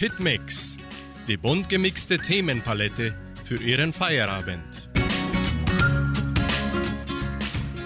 Hitmix, 0.00 0.78
die 1.28 1.36
bunt 1.36 1.68
gemixte 1.68 2.16
Themenpalette 2.16 3.14
für 3.44 3.56
Ihren 3.56 3.92
Feierabend. 3.92 4.88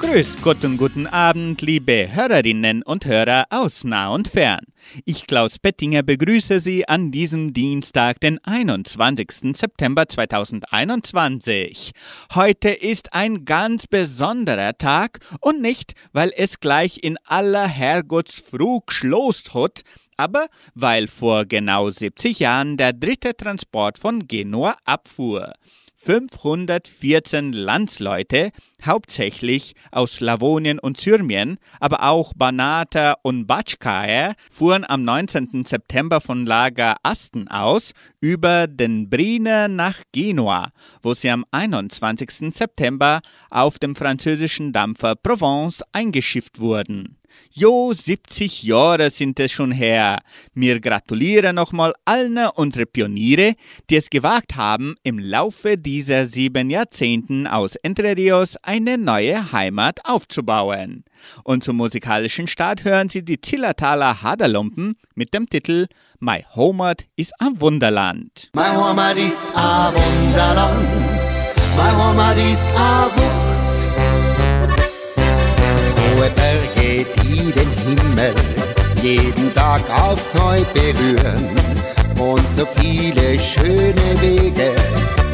Grüß 0.01 0.37
Gott 0.43 0.63
und 0.63 0.77
guten 0.77 1.09
Abend, 1.09 1.61
liebe 1.61 2.15
Hörerinnen 2.15 2.85
und 2.85 3.05
Hörer 3.05 3.47
aus 3.51 3.83
nah 3.83 4.15
und 4.15 4.29
fern. 4.29 4.61
Ich, 5.05 5.27
Klaus 5.27 5.59
Bettinger, 5.59 6.05
begrüße 6.05 6.61
Sie 6.61 6.87
an 6.87 7.11
diesem 7.11 7.53
Dienstag, 7.53 8.21
den 8.21 8.39
21. 8.45 9.57
September 9.57 10.09
2021. 10.09 11.91
Heute 12.33 12.69
ist 12.69 13.13
ein 13.13 13.45
ganz 13.45 13.89
besonderer 13.89 14.79
Tag 14.79 15.19
und 15.41 15.61
nicht, 15.61 15.95
weil 16.13 16.33
es 16.37 16.61
gleich 16.61 17.03
in 17.03 17.17
aller 17.25 17.67
Herrgottsfrug 17.67 18.93
schlost 18.93 19.53
hat, 19.53 19.83
aber 20.17 20.49
weil 20.75 21.09
vor 21.09 21.45
genau 21.45 21.91
70 21.91 22.39
Jahren 22.39 22.77
der 22.77 22.93
dritte 22.93 23.37
Transport 23.37 23.99
von 23.99 24.27
Genua 24.27 24.77
abfuhr. 24.85 25.55
514 26.05 27.53
Landsleute, 27.53 28.51
hauptsächlich 28.85 29.75
aus 29.91 30.15
Slawonien 30.15 30.79
und 30.79 30.99
Syrmien, 30.99 31.57
aber 31.81 32.03
auch 32.03 32.35
Banata 32.35 33.17
und 33.23 33.47
Batschkaja, 33.47 34.35
fuhren 34.51 34.85
am 34.87 35.05
19. 35.05 35.65
September 35.65 36.21
von 36.21 36.45
Lager 36.45 36.97
Asten 37.03 37.49
aus 37.49 37.93
über 38.21 38.67
den 38.67 39.09
Briner 39.09 39.69
nach 39.69 40.03
Genua, 40.13 40.73
wo 41.03 41.15
sie 41.15 41.31
am 41.31 41.47
21. 41.51 42.55
September 42.55 43.23
auf 43.51 43.79
dem 43.79 43.97
französischen 43.97 44.73
Dampfer 44.73 45.17
Provence 45.17 45.83
eingeschifft 45.93 46.61
wurden. 46.61 47.17
Jo, 47.53 47.93
70 47.93 48.65
Jahre 48.65 49.11
sind 49.11 49.39
es 49.39 49.53
schon 49.53 49.71
her. 49.71 50.21
Wir 50.55 50.81
gratulieren 50.81 51.55
nochmal 51.55 51.95
allen 52.05 52.39
unsere 52.57 52.85
Pioniere, 52.85 53.55
die 53.89 53.97
es 53.97 54.11
gewagt 54.11 54.57
haben, 54.57 54.97
im 55.05 55.19
Laufe 55.19 55.79
dieser 55.79 56.27
sieben 56.27 56.69
Jahrzehnten 56.69 57.47
aus 57.47 57.77
Entre 57.77 58.17
Rios 58.17 58.57
eine 58.63 58.99
neue 58.99 59.53
Heimat 59.53 60.01
aufzubauen. 60.05 61.05
Und 61.45 61.65
zum 61.65 61.77
musikalischen 61.77 62.49
Start 62.49 62.85
hören 62.85 63.09
Sie 63.09 63.25
die 63.25 63.41
Zillertaler 63.41 64.23
Haderlumpen 64.23 64.97
mit 65.15 65.33
dem 65.33 65.49
Titel 65.49 65.87
My 66.19 66.45
Heimat 66.57 67.07
ist 67.17 67.33
ein 67.39 67.61
Wunderland. 67.61 68.51
My 68.55 68.63
Heimat 68.63 69.17
ist 69.17 69.47
ein 69.55 69.95
Wunderland, 69.95 70.89
my 71.77 71.83
Heimat 71.83 72.37
ist 72.37 72.65
ein 72.77 73.17
Wucht 73.17 73.44
hohe 76.15 76.31
Berge, 76.31 77.07
die 77.23 77.53
den 77.53 77.71
Himmel 77.85 78.35
jeden 79.03 79.55
Tag 79.55 79.83
aufs 79.91 80.31
Neu 80.35 80.61
berühren 80.73 81.49
und 82.19 82.53
so 82.53 82.67
viele 82.77 83.39
schöne 83.39 84.21
Wege, 84.21 84.73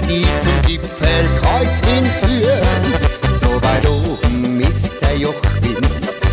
die 0.09 0.25
zum 0.43 0.61
Gipfelkreuz 0.67 1.81
hinführen. 1.87 2.85
So 3.41 3.51
weit 3.63 3.87
oben 3.89 4.61
ist 4.61 4.91
der 5.03 5.17
Jochwind, 5.17 5.87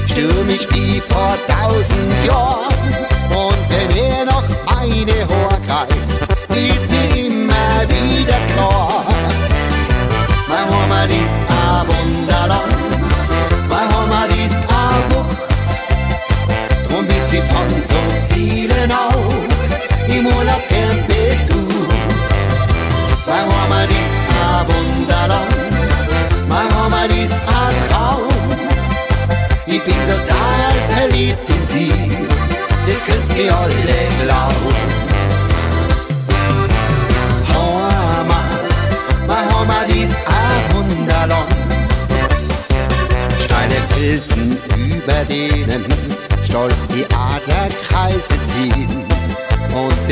stürmisch 0.08 0.68
wie 0.72 1.02
vor 1.02 1.38
tausend 1.48 2.26
Jahren. 2.26 2.68
Und 3.30 3.58
wenn 3.70 4.04
er 4.04 4.26
noch 4.26 4.44
meine 4.66 5.17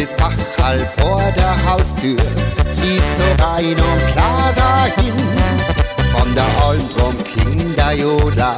Das 0.05 0.15
Bachal 0.17 0.77
vor 0.99 1.19
der 1.35 1.65
Haustür 1.65 2.19
fließt 2.77 3.17
so 3.17 3.43
rein 3.43 3.71
und 3.73 4.07
klar 4.13 4.53
dahin. 4.55 5.15
Von 6.15 6.35
der 6.35 6.45
Alm 6.63 6.87
drum 6.95 7.15
klingt 7.23 7.75
der 7.75 7.93
Jodler 7.93 8.55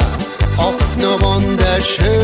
oft 0.58 0.98
nur 0.98 1.22
wunderschön 1.22 2.17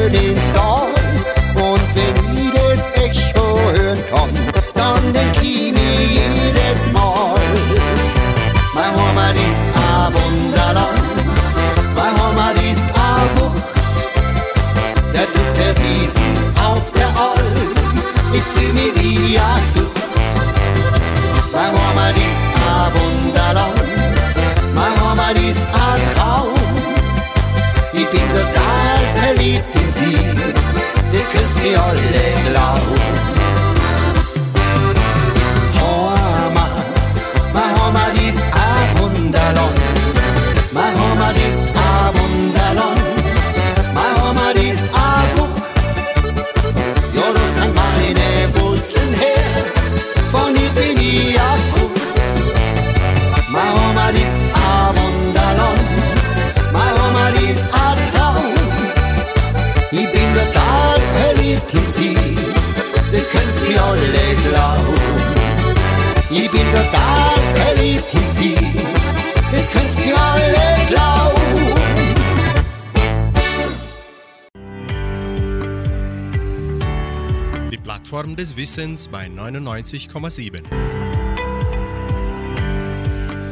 Plattform 78.23 78.35
des 78.37 78.55
Wissens 78.55 79.09
bei 79.09 79.27
99,7. 79.27 80.61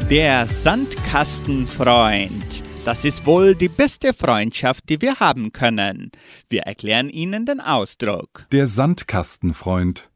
Der 0.10 0.48
Sandkastenfreund. 0.48 2.64
Das 2.86 3.04
ist 3.04 3.26
wohl 3.26 3.56
die 3.56 3.68
beste 3.68 4.14
Freundschaft, 4.14 4.88
die 4.90 5.02
wir 5.02 5.20
haben 5.20 5.52
können. 5.52 6.12
Wir 6.50 6.62
erklären 6.62 7.10
Ihnen 7.10 7.46
den 7.46 7.60
Ausdruck. 7.60 8.46
Der 8.54 8.68
Sandkastenfreund. 8.68 10.10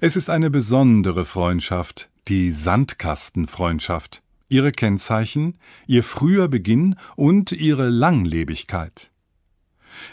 Es 0.00 0.16
ist 0.16 0.30
eine 0.30 0.48
besondere 0.50 1.26
Freundschaft, 1.26 2.08
die 2.28 2.52
Sandkastenfreundschaft. 2.52 4.22
Ihre 4.48 4.72
Kennzeichen, 4.72 5.58
ihr 5.86 6.02
früher 6.02 6.48
Beginn 6.48 6.96
und 7.14 7.52
ihre 7.52 7.90
Langlebigkeit. 7.90 9.10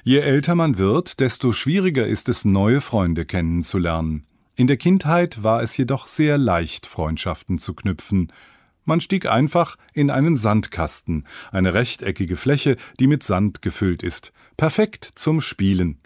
Je 0.05 0.19
älter 0.19 0.53
man 0.53 0.77
wird, 0.77 1.21
desto 1.21 1.53
schwieriger 1.53 2.05
ist 2.05 2.27
es, 2.27 2.43
neue 2.43 2.81
Freunde 2.81 3.23
kennenzulernen. 3.23 4.25
In 4.57 4.67
der 4.67 4.75
Kindheit 4.75 5.43
war 5.43 5.63
es 5.63 5.77
jedoch 5.77 6.07
sehr 6.07 6.37
leicht, 6.37 6.87
Freundschaften 6.87 7.57
zu 7.57 7.73
knüpfen. 7.73 8.29
Man 8.83 8.99
stieg 8.99 9.27
einfach 9.27 9.77
in 9.93 10.09
einen 10.09 10.35
Sandkasten, 10.35 11.25
eine 11.53 11.73
rechteckige 11.73 12.35
Fläche, 12.35 12.75
die 12.99 13.07
mit 13.07 13.23
Sand 13.23 13.61
gefüllt 13.61 14.03
ist, 14.03 14.33
perfekt 14.57 15.09
zum 15.15 15.39
Spielen. 15.39 15.99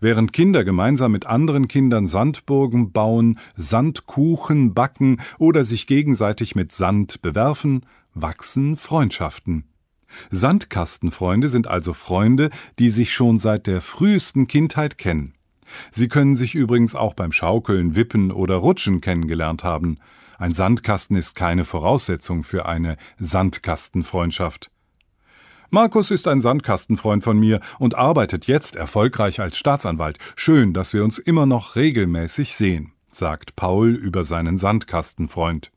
Während 0.00 0.32
Kinder 0.32 0.64
gemeinsam 0.64 1.12
mit 1.12 1.26
anderen 1.26 1.68
Kindern 1.68 2.08
Sandburgen 2.08 2.90
bauen, 2.90 3.38
Sandkuchen 3.54 4.74
backen 4.74 5.20
oder 5.38 5.64
sich 5.64 5.86
gegenseitig 5.86 6.56
mit 6.56 6.72
Sand 6.72 7.22
bewerfen, 7.22 7.86
wachsen 8.12 8.74
Freundschaften. 8.76 9.64
Sandkastenfreunde 10.30 11.48
sind 11.48 11.66
also 11.66 11.92
Freunde, 11.92 12.50
die 12.78 12.90
sich 12.90 13.12
schon 13.12 13.38
seit 13.38 13.66
der 13.66 13.80
frühesten 13.80 14.46
Kindheit 14.46 14.98
kennen. 14.98 15.34
Sie 15.90 16.08
können 16.08 16.36
sich 16.36 16.54
übrigens 16.54 16.94
auch 16.94 17.14
beim 17.14 17.32
Schaukeln, 17.32 17.96
Wippen 17.96 18.30
oder 18.30 18.56
Rutschen 18.56 19.00
kennengelernt 19.00 19.64
haben. 19.64 19.98
Ein 20.38 20.52
Sandkasten 20.52 21.16
ist 21.16 21.34
keine 21.34 21.64
Voraussetzung 21.64 22.44
für 22.44 22.66
eine 22.66 22.96
Sandkastenfreundschaft. 23.18 24.70
Markus 25.70 26.10
ist 26.10 26.28
ein 26.28 26.40
Sandkastenfreund 26.40 27.24
von 27.24 27.38
mir 27.38 27.60
und 27.78 27.96
arbeitet 27.96 28.46
jetzt 28.46 28.76
erfolgreich 28.76 29.40
als 29.40 29.58
Staatsanwalt. 29.58 30.18
Schön, 30.36 30.72
dass 30.72 30.92
wir 30.92 31.02
uns 31.02 31.18
immer 31.18 31.46
noch 31.46 31.74
regelmäßig 31.74 32.54
sehen, 32.54 32.92
sagt 33.10 33.56
Paul 33.56 33.90
über 33.90 34.24
seinen 34.24 34.58
Sandkastenfreund. 34.58 35.72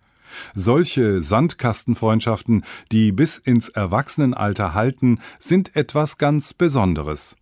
Solche 0.54 1.22
Sandkastenfreundschaften, 1.22 2.64
die 2.92 3.12
bis 3.12 3.38
ins 3.38 3.70
Erwachsenenalter 3.70 4.74
halten, 4.74 5.20
sind 5.40 5.76
etwas 5.76 6.18
ganz 6.18 6.54
Besonderes. 6.54 7.36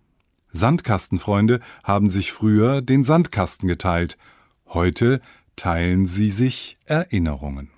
Sandkastenfreunde 0.52 1.60
haben 1.84 2.10
sich 2.10 2.32
früher 2.32 2.82
den 2.82 3.04
Sandkasten 3.04 3.68
geteilt, 3.68 4.18
heute 4.68 5.22
teilen 5.56 6.08
sie 6.08 6.30
sich 6.30 6.78
Erinnerungen. 6.86 7.70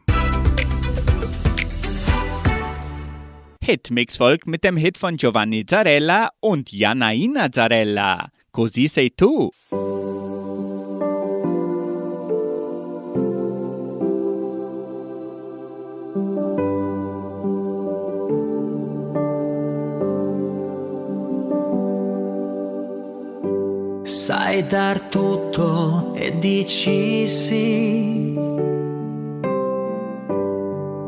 Hitmix 3.64 4.18
folgt 4.18 4.48
mit 4.48 4.64
dem 4.64 4.78
Hit 4.78 4.98
von 4.98 5.18
Giovanni 5.18 5.64
Zarella 5.66 6.30
und 6.40 6.72
Janaina 6.72 7.52
Zarella. 7.52 8.32
Così 8.52 8.88
sei 8.88 9.12
tu. 9.16 9.52
Sai 24.60 24.68
dar 24.68 25.00
tutto 25.00 26.12
e 26.16 26.34
dici 26.34 27.30
sì. 27.30 28.38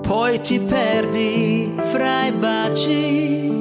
Poi 0.07 0.39
ti 0.39 0.57
perdi 0.61 1.75
fra 1.81 2.27
i 2.27 2.31
baci. 2.31 3.51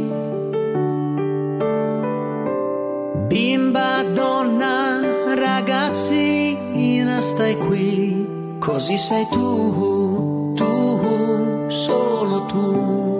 Bimba, 3.26 4.04
donna, 4.14 5.00
ragazzina, 5.34 7.20
stai 7.20 7.56
qui. 7.56 8.58
Così 8.60 8.96
sei 8.96 9.26
tu, 9.32 10.52
tu, 10.54 11.66
solo 11.66 12.46
tu. 12.46 13.18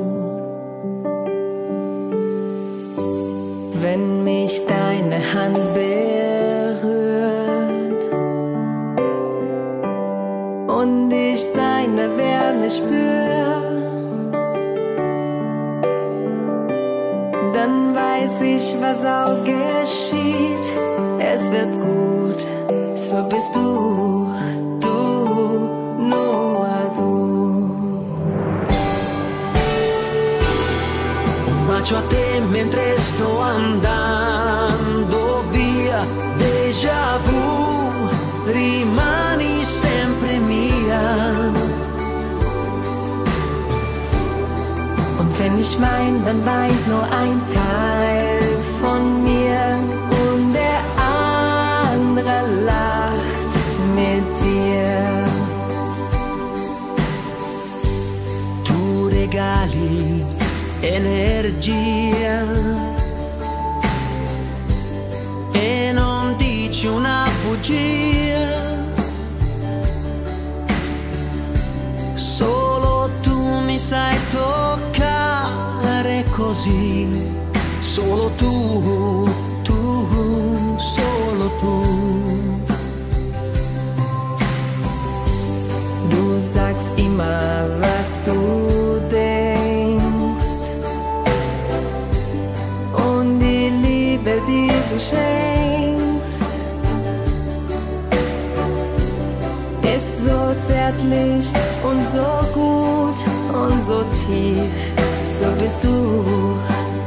wenn 3.83 4.25
mich 4.25 4.61
deine 4.67 5.21
Hand 5.33 5.57
berührt 5.73 6.10
ich 11.41 11.53
deine 11.55 12.17
Wärme 12.17 12.71
spür, 12.71 13.63
dann 17.55 17.95
weiß 17.95 18.43
ich, 18.43 18.77
was 18.81 19.05
auch 19.05 19.45
geschieht. 19.45 20.67
Es 21.19 21.51
wird 21.51 21.73
gut, 21.81 22.47
so 22.95 23.17
bist 23.29 23.55
du, 23.55 24.33
du, 24.81 24.97
nur 26.11 26.67
du. 26.97 27.11
Bacio 31.69 31.97
a 31.97 32.03
te 32.09 32.41
mentre 32.53 32.99
sto 32.99 33.41
andando 33.41 33.90
wenn 45.51 45.61
ich 45.61 45.81
wein, 45.81 46.23
dann 46.25 46.45
weint 46.45 46.89
nur 46.89 47.03
ein 47.03 47.41
Teil 47.53 48.57
von 48.81 49.23
mir 49.25 49.79
und 50.25 50.53
der 50.53 50.81
andere 50.97 52.65
lacht 52.65 53.55
mit 53.95 54.27
dir. 54.43 55.25
Tu 58.65 59.09
regali 59.09 60.25
energia 60.83 62.45
e 65.53 65.93
non 65.93 66.37
dici 66.37 66.87
una 66.87 67.25
bugia. 67.43 68.30
Così, 76.51 77.07
solo 77.81 78.29
tu, 78.37 79.29
tu, 79.63 80.77
solo 80.79 81.47
tu. 81.61 81.75
Du 86.09 86.41
sagst 86.41 86.91
immer, 86.97 87.67
was 87.83 88.09
du 88.27 88.41
denkst. 89.13 90.55
Und 93.09 93.39
die 93.39 93.69
Liebe, 93.87 94.33
die 94.49 94.73
du 94.91 94.99
schenkst, 95.09 96.51
ist 99.95 100.13
so 100.27 100.39
zärtlich 100.67 101.47
und 101.89 102.01
so 102.15 102.29
gut 102.59 103.19
und 103.55 103.81
so 103.87 104.03
tief. 104.19 104.90
So 105.41 105.47
bist 105.59 105.83
du, 105.83 105.89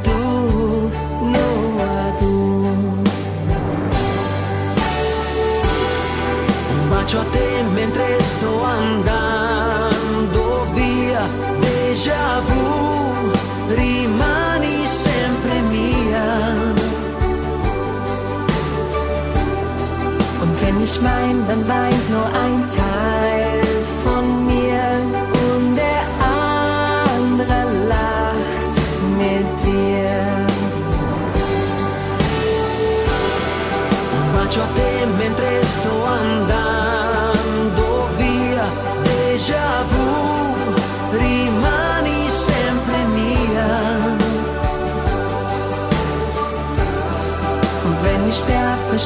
du, 0.02 0.20
nur 1.34 1.96
du. 2.20 2.34
A 7.14 7.24
te 7.34 7.48
mentre 7.76 8.06
sto 8.18 8.52
andando 8.80 10.66
via, 10.74 11.24
déjà 11.60 12.24
vu, 12.48 12.64
rimani 13.78 14.78
sempre 14.84 15.54
mia. 15.70 16.30
Und 20.42 20.52
wenn 20.60 20.82
ich 20.82 20.96
wein, 21.04 21.36
dann 21.46 21.62
weint 21.68 22.04
nur 22.10 22.28
ein 22.44 22.53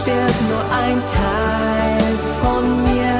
stirbt 0.00 0.42
nur 0.48 0.64
ein 0.72 1.00
Teil 1.06 2.16
von 2.40 2.64
mir 2.82 3.16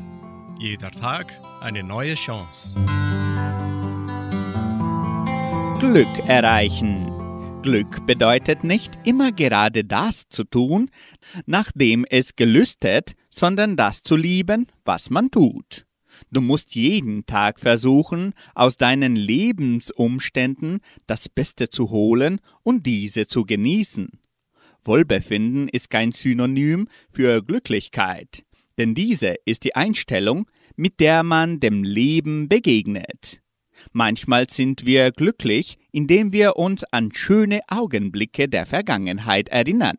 Jeder 0.59 0.91
Tag 0.91 1.39
eine 1.61 1.83
neue 1.83 2.15
Chance. 2.15 2.77
Glück 5.79 6.27
erreichen. 6.27 7.09
Glück 7.61 8.05
bedeutet 8.05 8.63
nicht 8.65 8.97
immer 9.05 9.31
gerade 9.31 9.85
das 9.85 10.27
zu 10.29 10.43
tun, 10.43 10.89
nachdem 11.45 12.05
es 12.09 12.35
gelüstet, 12.35 13.15
sondern 13.39 13.77
das 13.77 14.03
zu 14.03 14.17
lieben, 14.17 14.67
was 14.83 15.09
man 15.09 15.31
tut. 15.31 15.85
Du 16.29 16.41
musst 16.41 16.75
jeden 16.75 17.25
Tag 17.25 17.61
versuchen, 17.61 18.33
aus 18.53 18.75
deinen 18.75 19.15
Lebensumständen 19.15 20.81
das 21.07 21.29
Beste 21.29 21.69
zu 21.69 21.89
holen 21.89 22.41
und 22.63 22.85
diese 22.85 23.27
zu 23.27 23.45
genießen. 23.45 24.09
Wohlbefinden 24.83 25.69
ist 25.69 25.89
kein 25.89 26.11
Synonym 26.11 26.87
für 27.09 27.41
Glücklichkeit, 27.41 28.43
denn 28.77 28.93
diese 28.93 29.35
ist 29.45 29.63
die 29.63 29.75
Einstellung, 29.75 30.45
mit 30.75 30.99
der 30.99 31.23
man 31.23 31.61
dem 31.61 31.83
Leben 31.83 32.49
begegnet. 32.49 33.41
Manchmal 33.93 34.49
sind 34.49 34.85
wir 34.85 35.11
glücklich, 35.11 35.77
indem 35.93 36.33
wir 36.33 36.57
uns 36.57 36.83
an 36.83 37.11
schöne 37.13 37.61
Augenblicke 37.69 38.49
der 38.49 38.65
Vergangenheit 38.65 39.47
erinnern. 39.47 39.95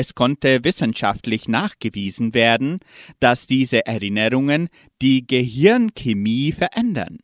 Es 0.00 0.14
konnte 0.14 0.64
wissenschaftlich 0.64 1.46
nachgewiesen 1.46 2.32
werden, 2.32 2.78
dass 3.18 3.46
diese 3.46 3.84
Erinnerungen 3.84 4.70
die 5.02 5.26
Gehirnchemie 5.26 6.52
verändern. 6.52 7.18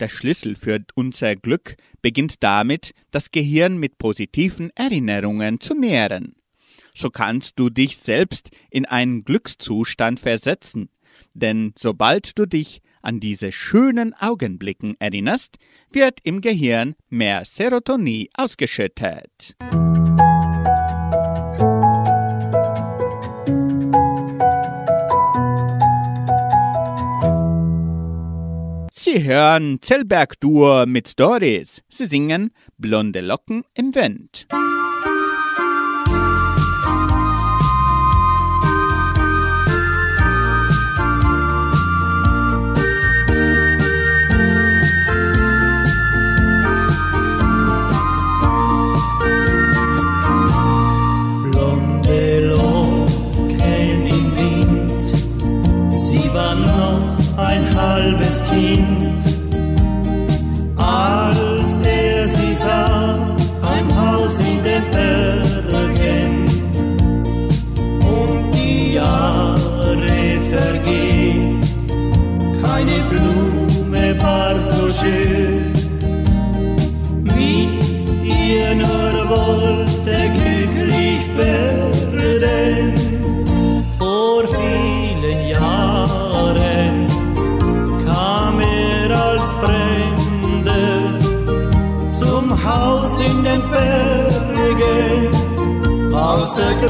Der 0.00 0.10
Schlüssel 0.10 0.54
für 0.54 0.84
unser 0.94 1.34
Glück 1.34 1.76
beginnt 2.02 2.42
damit, 2.42 2.92
das 3.10 3.30
Gehirn 3.30 3.78
mit 3.78 3.96
positiven 3.96 4.68
Erinnerungen 4.74 5.60
zu 5.60 5.72
nähren. 5.72 6.34
So 6.92 7.08
kannst 7.08 7.58
du 7.58 7.70
dich 7.70 7.96
selbst 7.96 8.50
in 8.68 8.84
einen 8.84 9.24
Glückszustand 9.24 10.20
versetzen, 10.20 10.90
denn 11.32 11.72
sobald 11.78 12.38
du 12.38 12.44
dich 12.44 12.82
an 13.00 13.20
diese 13.20 13.50
schönen 13.50 14.12
Augenblicken 14.12 14.94
erinnerst, 14.98 15.56
wird 15.90 16.18
im 16.22 16.42
Gehirn 16.42 16.96
mehr 17.08 17.46
Serotonin 17.46 18.28
ausgeschüttet. 18.34 19.56
Sie 29.02 29.24
hören 29.24 29.78
Zellberg-Duo 29.80 30.84
mit 30.84 31.08
Stories. 31.08 31.80
Sie 31.88 32.04
singen 32.04 32.50
Blonde 32.76 33.22
Locken 33.22 33.64
im 33.72 33.94
Wind. 33.94 34.46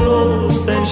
Aus 0.07 0.65
der 0.65 0.85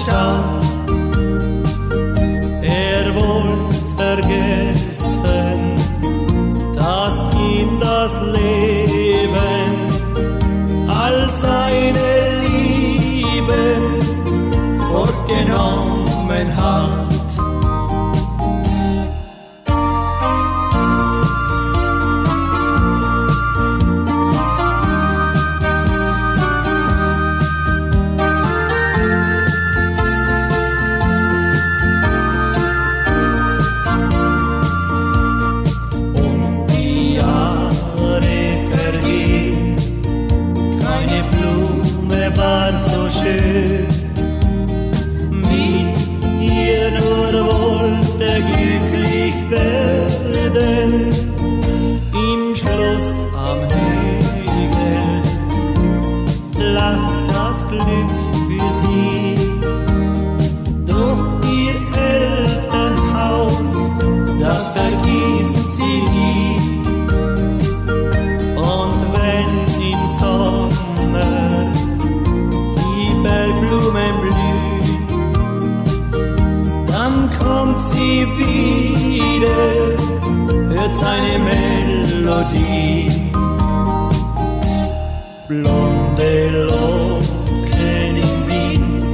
Blonde 85.48 86.32
Locken 86.68 88.16
im 88.16 88.46
Wind, 88.46 89.04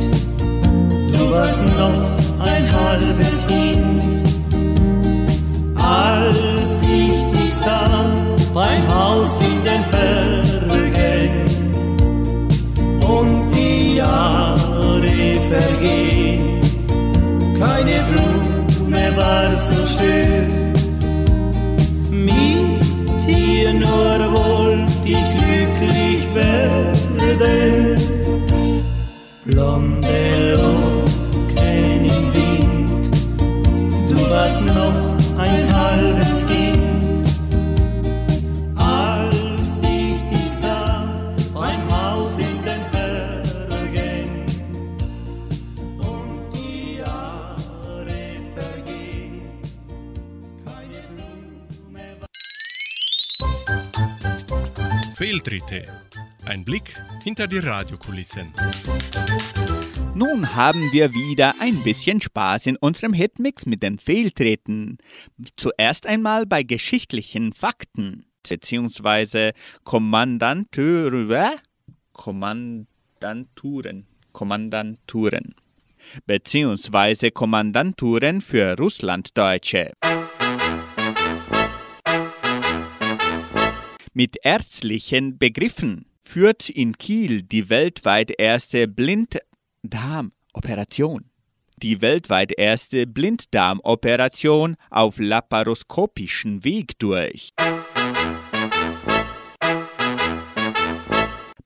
du 1.12 1.30
warst 1.30 1.62
noch 1.78 1.98
ein 2.44 2.70
halbes 2.70 3.35
Fehltritte. 55.36 55.82
Ein 56.46 56.64
Blick 56.64 56.98
hinter 57.22 57.46
die 57.46 57.58
Radiokulissen. 57.58 58.54
Nun 60.14 60.54
haben 60.54 60.80
wir 60.92 61.12
wieder 61.12 61.54
ein 61.60 61.82
bisschen 61.82 62.22
Spaß 62.22 62.64
in 62.68 62.76
unserem 62.76 63.12
Hitmix 63.12 63.66
mit 63.66 63.82
den 63.82 63.98
Fehltreten. 63.98 64.96
Zuerst 65.56 66.06
einmal 66.06 66.46
bei 66.46 66.62
geschichtlichen 66.62 67.52
Fakten, 67.52 68.24
beziehungsweise 68.48 69.52
Kommandantur, 69.84 71.52
Kommandanturen, 72.14 74.06
Kommandanturen, 74.32 75.54
beziehungsweise 76.24 77.30
Kommandanturen 77.30 78.40
für 78.40 78.74
Russlanddeutsche. 78.78 79.92
Mit 84.18 84.38
ärztlichen 84.42 85.36
Begriffen 85.36 86.06
führt 86.22 86.70
in 86.70 86.96
Kiel 86.96 87.42
die 87.42 87.68
weltweit 87.68 88.32
erste 88.38 88.88
Blinddarmoperation. 88.88 91.26
Die 91.82 92.00
weltweit 92.00 92.52
erste 92.56 93.06
Blinddarmoperation 93.06 94.76
auf 94.88 95.18
laparoskopischem 95.18 96.64
Weg 96.64 96.98
durch. 96.98 97.50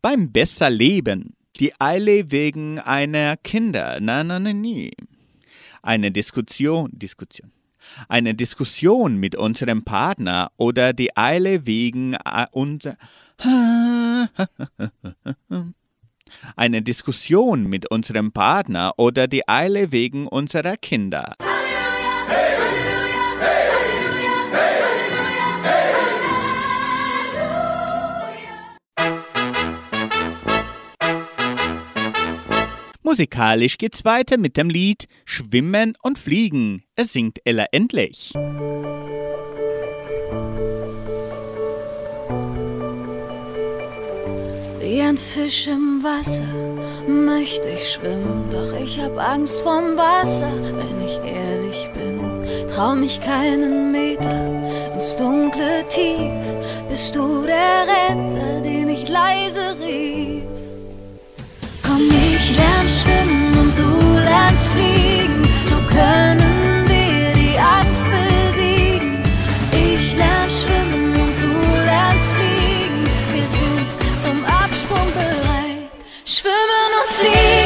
Beim 0.03 0.33
Besser 0.33 0.71
Leben 0.71 1.37
Die 1.61 1.81
Eile 1.81 2.33
wegen 2.33 2.81
einer 2.81 3.37
Kinder. 3.37 3.99
Na, 4.01 4.25
na, 4.25 4.41
na, 4.41 4.53
nie. 4.53 4.91
Eine 5.83 6.11
Diskussion, 6.11 6.91
Diskussion. 6.93 7.53
Eine 8.09 8.35
Diskussion 8.35 9.17
mit 9.17 9.37
unserem 9.37 9.85
Partner 9.85 10.51
oder 10.57 10.93
die 10.93 11.17
Eile 11.17 11.67
wegen 11.67 12.15
äh, 12.15 12.47
unser 12.53 12.97
eine 16.57 16.83
Diskussion 16.83 17.69
mit 17.69 17.91
unserem 17.91 18.33
Partner 18.33 18.93
oder 18.97 19.27
die 19.29 19.49
Eile 19.49 19.93
wegen 19.93 20.27
unserer 20.27 20.77
Kinder. 20.77 21.37
Musikalisch 33.11 33.77
geht's 33.77 34.05
weiter 34.05 34.39
mit 34.39 34.57
dem 34.57 34.71
Lied 34.71 35.09
Schwimmen 35.25 35.95
und 36.01 36.17
Fliegen. 36.17 36.85
Es 36.95 37.13
singt 37.13 37.41
Ella 37.45 37.67
endlich. 37.73 38.33
Wie 44.79 45.01
ein 45.01 45.19
Fisch 45.19 45.67
im 45.67 46.05
Wasser 46.05 46.47
möchte 47.09 47.69
ich 47.71 47.95
schwimmen, 47.95 48.49
doch 48.49 48.81
ich 48.81 49.01
hab 49.01 49.19
Angst 49.19 49.61
vorm 49.63 49.97
Wasser, 49.97 50.53
wenn 50.63 51.05
ich 51.05 51.17
ehrlich 51.35 51.91
bin. 51.93 52.69
Trau 52.69 52.95
mich 52.95 53.21
keinen 53.21 53.91
Meter 53.91 54.95
ins 54.95 55.17
dunkle 55.17 55.85
Tief, 55.89 56.31
bist 56.89 57.17
du 57.17 57.45
der 57.45 57.89
Retter, 57.89 58.61
den 58.61 58.89
ich 58.89 59.09
leise 59.09 59.77
rief. 59.85 60.50
Komm, 62.61 62.87
ich 62.87 63.05
lern 63.05 63.17
schwimmen 63.19 63.59
und 63.59 63.79
du 63.79 64.19
lernst 64.19 64.73
fliegen, 64.73 65.43
so 65.67 65.77
können 65.89 66.89
wir 66.89 67.33
die 67.35 67.59
Angst 67.59 68.05
besiegen. 68.11 69.23
Ich 69.73 70.17
lern 70.17 70.51
schwimmen 70.51 71.15
und 71.15 71.37
du 71.41 71.85
lernst 71.85 72.33
fliegen, 72.33 73.05
wir 73.33 73.49
sind 73.49 74.21
zum 74.21 74.45
Absprung 74.45 75.13
bereit. 75.15 75.91
Schwimmen 76.25 76.91
und 77.01 77.15
fliegen. 77.15 77.60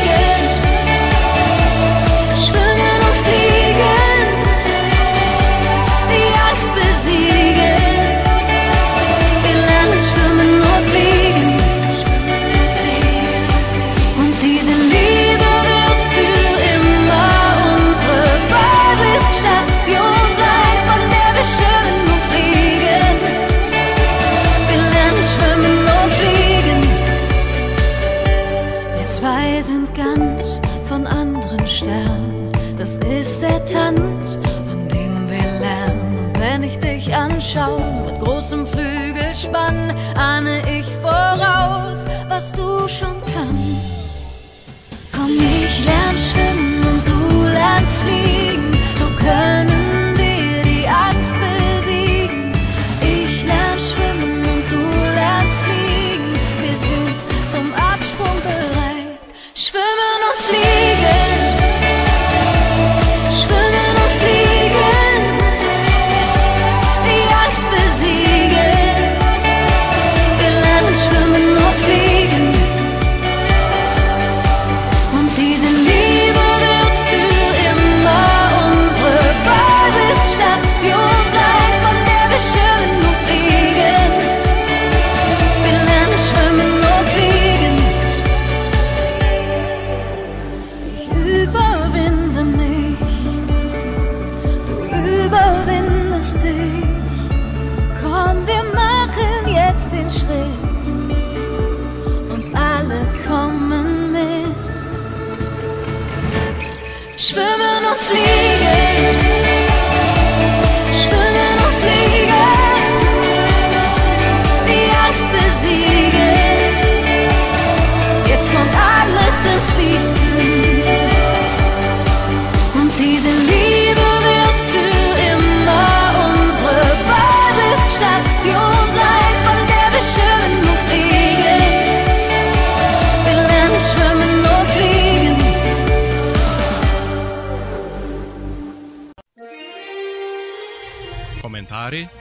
Flügelspann, 39.45 39.95
ahne 40.17 40.63
ich 40.71 40.87
voraus, 41.03 42.05
was 42.29 42.53
du 42.53 42.89
schon 42.89 43.17
kannst. 43.27 44.11
Komm, 45.13 45.31
ich 45.31 45.87
lern 45.87 46.19
schwimmen 46.19 46.85
und 46.87 47.07
du 47.07 47.43
lernst 47.49 48.03
fliegen, 48.03 48.73
so 48.99 49.05
können 49.23 49.53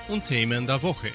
und 0.08 0.26
Themen 0.26 0.66
der 0.66 0.82
Woche. 0.84 1.12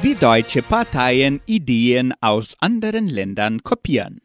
Wie 0.00 0.14
deutsche 0.14 0.62
Parteien 0.62 1.40
Ideen 1.46 2.14
aus 2.20 2.54
anderen 2.60 3.08
Ländern 3.08 3.62
kopieren. 3.62 4.20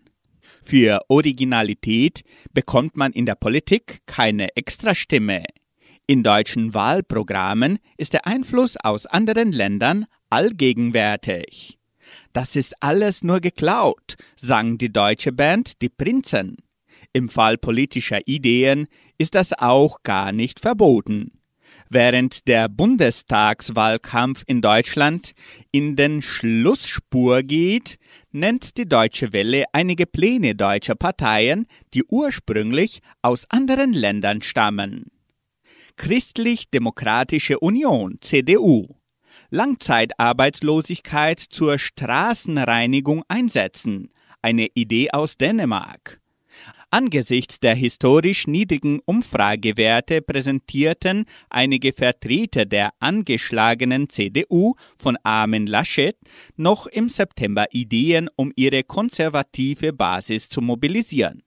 Für 0.62 1.02
Originalität 1.10 2.24
bekommt 2.54 2.96
man 2.96 3.12
in 3.12 3.26
der 3.26 3.36
Politik 3.36 4.02
keine 4.06 4.56
Extrastimme. 4.56 5.44
In 6.06 6.24
deutschen 6.24 6.74
Wahlprogrammen 6.74 7.80
ist 7.98 8.14
der 8.14 8.28
Einfluss 8.28 8.78
aus 8.82 9.06
anderen 9.06 9.52
Ländern 9.52 10.06
allgegenwärtig. 10.30 11.80
Das 12.34 12.56
ist 12.56 12.76
alles 12.82 13.24
nur 13.24 13.40
geklaut, 13.40 14.16
sang 14.36 14.78
die 14.78 14.92
deutsche 14.92 15.32
Band 15.32 15.82
Die 15.82 15.90
Prinzen. 15.90 16.58
Im 17.14 17.30
Fall 17.30 17.58
politischer 17.58 18.28
Ideen 18.28 18.88
ist 19.18 19.36
das 19.36 19.54
auch 19.54 20.04
gar 20.04 20.32
nicht 20.32 20.60
verboten. 20.60 21.32
Während 21.90 22.48
der 22.48 22.70
Bundestagswahlkampf 22.70 24.44
in 24.48 24.62
Deutschland 24.62 25.34
in 25.72 25.96
den 25.96 26.22
Schlussspur 26.22 27.44
geht, 27.44 27.98
nennt 28.32 28.78
die 28.78 28.88
Deutsche 28.88 29.34
Welle 29.34 29.66
einige 29.74 30.06
Pläne 30.06 30.56
deutscher 30.56 30.96
Parteien, 30.96 31.66
die 31.94 32.04
ursprünglich 32.06 33.00
aus 33.22 33.46
anderen 33.50 33.94
Ländern 33.94 34.42
stammen. 34.42 35.06
Christlich-Demokratische 35.96 37.60
Union 37.60 38.18
CDU 38.22 38.96
Langzeitarbeitslosigkeit 39.50 41.40
zur 41.40 41.78
Straßenreinigung 41.78 43.24
einsetzen, 43.28 44.10
eine 44.42 44.68
Idee 44.74 45.12
aus 45.12 45.38
Dänemark. 45.38 46.23
Angesichts 46.94 47.60
der 47.60 47.74
historisch 47.74 48.46
niedrigen 48.46 49.00
Umfragewerte 49.06 50.22
präsentierten 50.22 51.26
einige 51.50 51.92
Vertreter 51.92 52.68
der 52.68 52.92
angeschlagenen 53.00 54.10
CDU 54.10 54.76
von 55.00 55.18
Armin 55.24 55.66
Laschet 55.66 56.16
noch 56.56 56.86
im 56.86 57.10
September 57.10 57.66
Ideen, 57.72 58.30
um 58.36 58.52
ihre 58.56 58.84
konservative 58.84 59.92
Basis 59.92 60.50
zu 60.50 60.62
mobilisieren. 60.62 61.42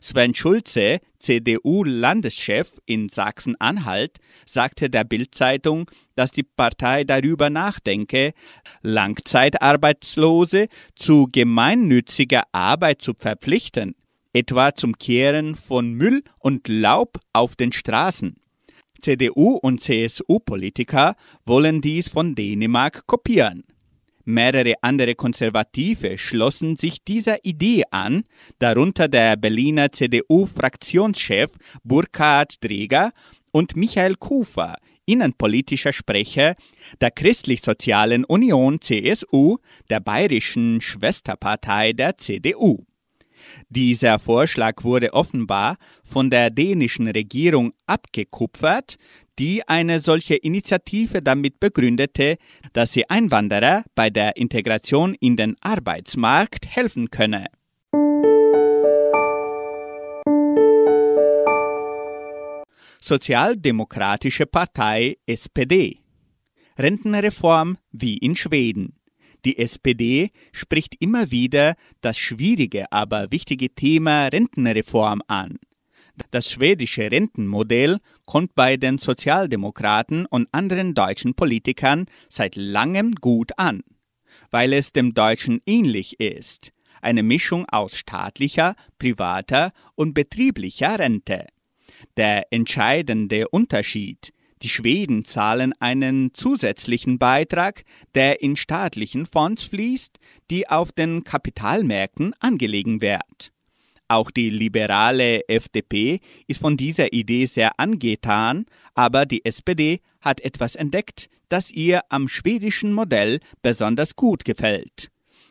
Sven 0.00 0.34
Schulze, 0.34 0.98
CDU-Landeschef 1.20 2.72
in 2.84 3.08
Sachsen-Anhalt, 3.08 4.18
sagte 4.46 4.90
der 4.90 5.04
Bild-Zeitung, 5.04 5.88
dass 6.16 6.32
die 6.32 6.42
Partei 6.42 7.04
darüber 7.04 7.50
nachdenke, 7.50 8.32
Langzeitarbeitslose 8.82 10.66
zu 10.96 11.28
gemeinnütziger 11.30 12.42
Arbeit 12.50 13.00
zu 13.00 13.14
verpflichten, 13.14 13.94
etwa 14.32 14.74
zum 14.74 14.96
Kehren 14.98 15.54
von 15.54 15.92
Müll 15.92 16.22
und 16.38 16.68
Laub 16.68 17.18
auf 17.32 17.56
den 17.56 17.72
Straßen. 17.72 18.36
CDU- 19.00 19.58
und 19.62 19.80
CSU-Politiker 19.80 21.14
wollen 21.46 21.80
dies 21.80 22.08
von 22.08 22.34
Dänemark 22.34 23.06
kopieren. 23.06 23.64
Mehrere 24.24 24.74
andere 24.82 25.14
Konservative 25.14 26.18
schlossen 26.18 26.76
sich 26.76 27.02
dieser 27.02 27.42
Idee 27.46 27.84
an, 27.90 28.24
darunter 28.58 29.08
der 29.08 29.36
Berliner 29.36 29.90
CDU-Fraktionschef 29.90 31.52
Burkhard 31.82 32.62
Dreger 32.62 33.12
und 33.52 33.74
Michael 33.74 34.16
Kufer, 34.16 34.76
innenpolitischer 35.06 35.94
Sprecher 35.94 36.56
der 37.00 37.10
Christlich-Sozialen 37.10 38.26
Union 38.26 38.82
CSU, 38.82 39.56
der 39.88 40.00
bayerischen 40.00 40.82
Schwesterpartei 40.82 41.94
der 41.94 42.18
CDU. 42.18 42.84
Dieser 43.68 44.18
Vorschlag 44.18 44.82
wurde 44.84 45.12
offenbar 45.12 45.76
von 46.04 46.30
der 46.30 46.50
dänischen 46.50 47.08
Regierung 47.08 47.72
abgekupfert, 47.86 48.96
die 49.38 49.66
eine 49.68 50.00
solche 50.00 50.34
Initiative 50.34 51.22
damit 51.22 51.60
begründete, 51.60 52.36
dass 52.72 52.92
sie 52.92 53.08
Einwanderer 53.08 53.84
bei 53.94 54.10
der 54.10 54.36
Integration 54.36 55.14
in 55.14 55.36
den 55.36 55.56
Arbeitsmarkt 55.60 56.66
helfen 56.66 57.10
könne. 57.10 57.46
Sozialdemokratische 63.00 64.46
Partei 64.46 65.16
SPD 65.24 66.00
Rentenreform 66.78 67.78
wie 67.90 68.16
in 68.16 68.36
Schweden. 68.36 68.97
Die 69.48 69.56
SPD 69.56 70.30
spricht 70.52 70.96
immer 71.00 71.30
wieder 71.30 71.74
das 72.02 72.18
schwierige, 72.18 72.92
aber 72.92 73.32
wichtige 73.32 73.74
Thema 73.74 74.26
Rentenreform 74.26 75.22
an. 75.26 75.56
Das 76.30 76.50
schwedische 76.50 77.10
Rentenmodell 77.10 77.96
kommt 78.26 78.54
bei 78.54 78.76
den 78.76 78.98
Sozialdemokraten 78.98 80.26
und 80.26 80.48
anderen 80.52 80.92
deutschen 80.92 81.32
Politikern 81.32 82.04
seit 82.28 82.56
langem 82.56 83.14
gut 83.14 83.52
an, 83.56 83.80
weil 84.50 84.74
es 84.74 84.92
dem 84.92 85.14
deutschen 85.14 85.62
ähnlich 85.64 86.20
ist, 86.20 86.72
eine 87.00 87.22
Mischung 87.22 87.64
aus 87.70 87.96
staatlicher, 87.96 88.74
privater 88.98 89.72
und 89.94 90.12
betrieblicher 90.12 90.98
Rente. 90.98 91.46
Der 92.18 92.52
entscheidende 92.52 93.48
Unterschied 93.48 94.34
die 94.62 94.68
Schweden 94.68 95.24
zahlen 95.24 95.72
einen 95.80 96.34
zusätzlichen 96.34 97.18
Beitrag, 97.18 97.84
der 98.14 98.42
in 98.42 98.56
staatlichen 98.56 99.26
Fonds 99.26 99.62
fließt, 99.64 100.18
die 100.50 100.68
auf 100.68 100.92
den 100.92 101.24
Kapitalmärkten 101.24 102.34
angelegen 102.40 103.00
wird. 103.00 103.52
Auch 104.08 104.30
die 104.30 104.48
liberale 104.48 105.46
FDP 105.48 106.20
ist 106.46 106.60
von 106.60 106.76
dieser 106.76 107.12
Idee 107.12 107.44
sehr 107.44 107.78
angetan, 107.78 108.64
aber 108.94 109.26
die 109.26 109.44
SPD 109.44 110.00
hat 110.20 110.40
etwas 110.40 110.74
entdeckt, 110.74 111.28
das 111.50 111.70
ihr 111.70 112.00
am 112.08 112.28
schwedischen 112.28 112.92
Modell 112.92 113.40
besonders 113.62 114.16
gut 114.16 114.44
gefällt. 114.44 115.10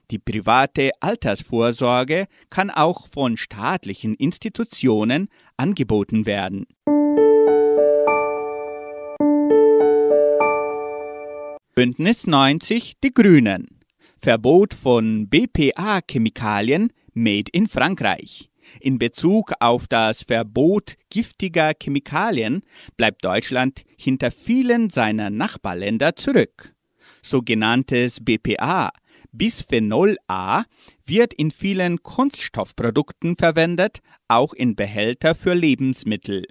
Die 0.09 0.19
private 0.19 0.91
Altersvorsorge 1.01 2.27
kann 2.49 2.69
auch 2.69 3.07
von 3.09 3.37
staatlichen 3.37 4.15
Institutionen 4.15 5.27
angeboten 5.57 6.25
werden. 6.25 6.65
Bündnis 11.77 12.25
90 12.25 12.95
Die 13.03 13.13
Grünen. 13.13 13.67
Verbot 14.17 14.73
von 14.73 15.29
BPA-Chemikalien 15.29 16.91
made 17.13 17.51
in 17.51 17.67
Frankreich. 17.67 18.49
In 18.79 18.97
Bezug 18.97 19.53
auf 19.59 19.85
das 19.85 20.23
Verbot 20.23 20.95
giftiger 21.11 21.73
Chemikalien 21.79 22.63
bleibt 22.95 23.23
Deutschland 23.23 23.83
hinter 23.95 24.31
vielen 24.31 24.89
seiner 24.89 25.29
Nachbarländer 25.29 26.15
zurück. 26.15 26.73
Sogenanntes 27.21 28.25
BPA, 28.25 28.89
Bisphenol 29.31 30.17
A, 30.27 30.63
wird 31.05 31.35
in 31.35 31.51
vielen 31.51 32.01
Kunststoffprodukten 32.01 33.35
verwendet, 33.35 33.99
auch 34.27 34.53
in 34.53 34.75
Behälter 34.75 35.35
für 35.35 35.53
Lebensmittel. 35.53 36.41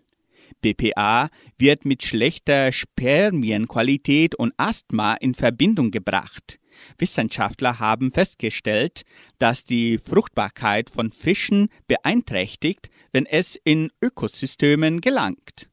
BPA 0.75 1.29
wird 1.59 1.85
mit 1.85 2.05
schlechter 2.05 2.73
Spermienqualität 2.73 4.35
und 4.35 4.53
Asthma 4.57 5.15
in 5.15 5.35
Verbindung 5.35 5.93
gebracht. 5.93 6.59
Wissenschaftler 6.99 7.79
haben 7.79 8.11
festgestellt, 8.11 9.03
dass 9.39 9.63
die 9.63 9.99
Fruchtbarkeit 9.99 10.91
von 10.91 11.13
Fischen 11.13 11.69
beeinträchtigt, 11.87 12.91
wenn 13.13 13.27
es 13.27 13.57
in 13.63 13.93
Ökosystemen 14.03 15.01
gelangt. 15.01 15.69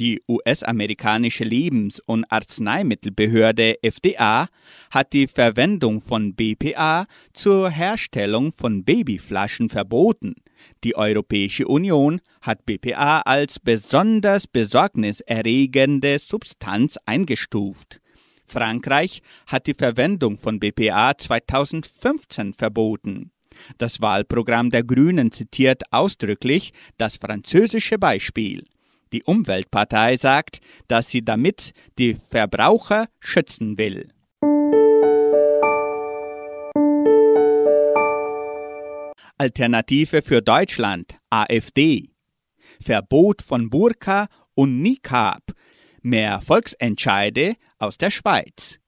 Die 0.00 0.20
US-amerikanische 0.28 1.44
Lebens- 1.44 2.00
und 2.00 2.24
Arzneimittelbehörde 2.28 3.82
FDA 3.82 4.48
hat 4.90 5.12
die 5.12 5.28
Verwendung 5.28 6.00
von 6.00 6.34
BPA 6.34 7.06
zur 7.32 7.70
Herstellung 7.70 8.52
von 8.52 8.84
Babyflaschen 8.84 9.68
verboten. 9.68 10.34
Die 10.82 10.96
Europäische 10.96 11.68
Union 11.68 12.20
hat 12.42 12.66
BPA 12.66 13.20
als 13.20 13.60
besonders 13.60 14.48
besorgniserregende 14.48 16.18
Substanz 16.18 16.98
eingestuft. 17.06 18.00
Frankreich 18.44 19.22
hat 19.46 19.68
die 19.68 19.74
Verwendung 19.74 20.38
von 20.38 20.58
BPA 20.58 21.16
2015 21.16 22.52
verboten. 22.52 23.30
Das 23.78 24.00
Wahlprogramm 24.00 24.70
der 24.70 24.82
Grünen 24.82 25.30
zitiert 25.30 25.82
ausdrücklich 25.92 26.72
das 26.98 27.16
französische 27.16 27.98
Beispiel. 27.98 28.64
Die 29.14 29.22
Umweltpartei 29.22 30.16
sagt, 30.16 30.58
dass 30.88 31.08
sie 31.08 31.24
damit 31.24 31.72
die 31.98 32.14
Verbraucher 32.14 33.06
schützen 33.20 33.78
will. 33.78 34.08
Alternative 39.38 40.20
für 40.20 40.42
Deutschland, 40.42 41.16
AfD. 41.30 42.10
Verbot 42.80 43.40
von 43.40 43.70
Burka 43.70 44.26
und 44.56 44.82
Nikab. 44.82 45.44
Mehr 46.02 46.40
Volksentscheide 46.40 47.54
aus 47.78 47.98
der 47.98 48.10
Schweiz. 48.10 48.80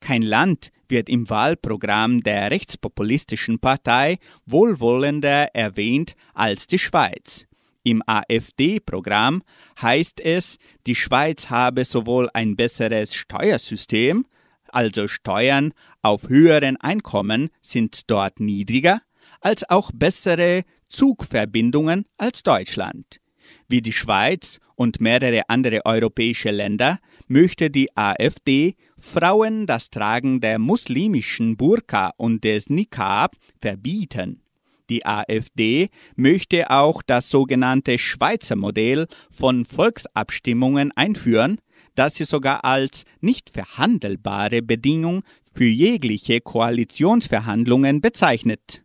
Kein 0.00 0.22
Land 0.22 0.70
wird 0.88 1.10
im 1.10 1.28
Wahlprogramm 1.28 2.22
der 2.22 2.50
rechtspopulistischen 2.50 3.58
Partei 3.58 4.16
wohlwollender 4.46 5.54
erwähnt 5.54 6.14
als 6.32 6.66
die 6.68 6.78
Schweiz. 6.78 7.46
Im 7.84 8.02
AfD-Programm 8.06 9.42
heißt 9.80 10.20
es, 10.20 10.56
die 10.86 10.94
Schweiz 10.94 11.50
habe 11.50 11.84
sowohl 11.84 12.30
ein 12.32 12.56
besseres 12.56 13.14
Steuersystem, 13.14 14.26
also 14.68 15.06
Steuern 15.06 15.72
auf 16.02 16.28
höheren 16.28 16.76
Einkommen 16.78 17.50
sind 17.62 18.10
dort 18.10 18.40
niedriger, 18.40 19.02
als 19.40 19.68
auch 19.68 19.90
bessere 19.92 20.62
Zugverbindungen 20.88 22.06
als 22.16 22.42
Deutschland. 22.42 23.20
Wie 23.68 23.82
die 23.82 23.92
Schweiz 23.92 24.60
und 24.74 25.02
mehrere 25.02 25.42
andere 25.48 25.84
europäische 25.84 26.50
Länder 26.50 26.98
möchte 27.28 27.70
die 27.70 27.94
AfD 27.94 28.76
Frauen 28.98 29.66
das 29.66 29.90
Tragen 29.90 30.40
der 30.40 30.58
muslimischen 30.58 31.58
Burka 31.58 32.12
und 32.16 32.44
des 32.44 32.70
Nikab 32.70 33.36
verbieten. 33.60 34.43
Die 34.90 35.06
AfD 35.06 35.88
möchte 36.14 36.70
auch 36.70 37.02
das 37.02 37.30
sogenannte 37.30 37.98
Schweizer 37.98 38.56
Modell 38.56 39.06
von 39.30 39.64
Volksabstimmungen 39.64 40.92
einführen, 40.92 41.60
das 41.94 42.16
sie 42.16 42.24
sogar 42.24 42.64
als 42.64 43.04
nicht 43.20 43.50
verhandelbare 43.50 44.62
Bedingung 44.62 45.22
für 45.54 45.64
jegliche 45.64 46.40
Koalitionsverhandlungen 46.40 48.00
bezeichnet. 48.00 48.82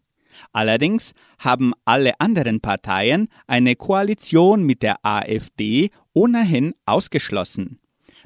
Allerdings 0.54 1.14
haben 1.38 1.74
alle 1.84 2.20
anderen 2.20 2.62
Parteien 2.62 3.28
eine 3.48 3.76
Koalition 3.76 4.64
mit 4.64 4.84
der 4.84 5.06
AfD 5.06 5.90
ohnehin 6.14 6.76
ausgeschlossen. 6.86 7.78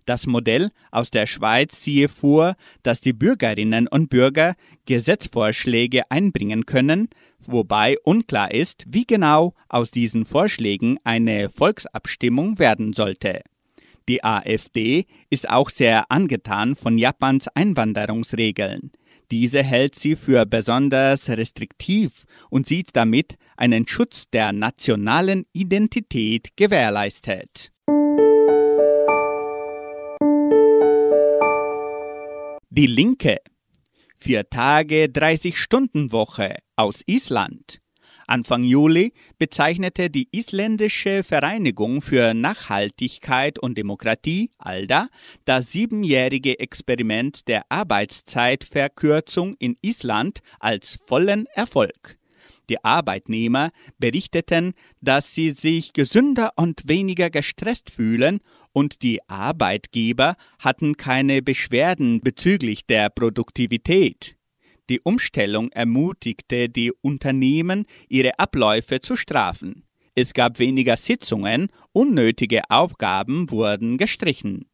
Das 0.05 0.27
Modell 0.27 0.69
aus 0.91 1.11
der 1.11 1.27
Schweiz 1.27 1.81
siehe 1.83 2.09
vor, 2.09 2.55
dass 2.83 2.99
die 2.99 3.13
Bürgerinnen 3.13 3.87
und 3.87 4.09
Bürger 4.09 4.55
Gesetzvorschläge 4.85 6.09
einbringen 6.11 6.65
können, 6.65 7.09
wobei 7.39 7.97
unklar 8.03 8.53
ist, 8.53 8.85
wie 8.89 9.05
genau 9.05 9.53
aus 9.69 9.91
diesen 9.91 10.25
Vorschlägen 10.25 10.97
eine 11.03 11.49
Volksabstimmung 11.49 12.59
werden 12.59 12.93
sollte. 12.93 13.41
Die 14.09 14.23
AfD 14.23 15.05
ist 15.29 15.49
auch 15.49 15.69
sehr 15.69 16.11
angetan 16.11 16.75
von 16.75 16.97
Japans 16.97 17.47
Einwanderungsregeln. 17.47 18.91
Diese 19.31 19.63
hält 19.63 19.95
sie 19.95 20.15
für 20.15 20.45
besonders 20.45 21.29
restriktiv 21.29 22.25
und 22.49 22.67
sieht 22.67 22.89
damit 22.93 23.37
einen 23.55 23.87
Schutz 23.87 24.29
der 24.29 24.51
nationalen 24.51 25.45
Identität 25.53 26.49
gewährleistet. 26.57 27.72
Die 32.75 32.87
Linke. 32.87 33.37
Vier 34.17 34.49
Tage 34.49 35.05
30-Stunden-Woche 35.05 36.55
aus 36.75 37.03
Island. 37.05 37.77
Anfang 38.25 38.63
Juli 38.63 39.13
bezeichnete 39.37 40.09
die 40.09 40.27
isländische 40.31 41.23
Vereinigung 41.23 42.01
für 42.01 42.33
Nachhaltigkeit 42.33 43.59
und 43.59 43.77
Demokratie, 43.77 44.49
ALDA, 44.57 45.07
das 45.45 45.71
siebenjährige 45.71 46.57
Experiment 46.57 47.47
der 47.47 47.61
Arbeitszeitverkürzung 47.69 49.55
in 49.59 49.77
Island 49.83 50.39
als 50.59 50.97
vollen 51.05 51.45
Erfolg. 51.53 52.17
Die 52.69 52.83
Arbeitnehmer 52.83 53.71
berichteten, 53.97 54.73
dass 55.01 55.33
sie 55.33 55.51
sich 55.51 55.93
gesünder 55.93 56.51
und 56.55 56.87
weniger 56.87 57.29
gestresst 57.29 57.89
fühlen 57.89 58.39
und 58.71 59.01
die 59.03 59.19
Arbeitgeber 59.27 60.35
hatten 60.59 60.97
keine 60.97 61.41
Beschwerden 61.41 62.21
bezüglich 62.21 62.85
der 62.85 63.09
Produktivität. 63.09 64.37
Die 64.89 64.99
Umstellung 64.99 65.71
ermutigte 65.71 66.67
die 66.69 66.91
Unternehmen, 67.01 67.85
ihre 68.09 68.37
Abläufe 68.39 68.99
zu 68.99 69.15
strafen. 69.15 69.83
Es 70.15 70.33
gab 70.33 70.59
weniger 70.59 70.97
Sitzungen, 70.97 71.69
unnötige 71.91 72.61
Aufgaben 72.69 73.49
wurden 73.49 73.97
gestrichen. 73.97 74.65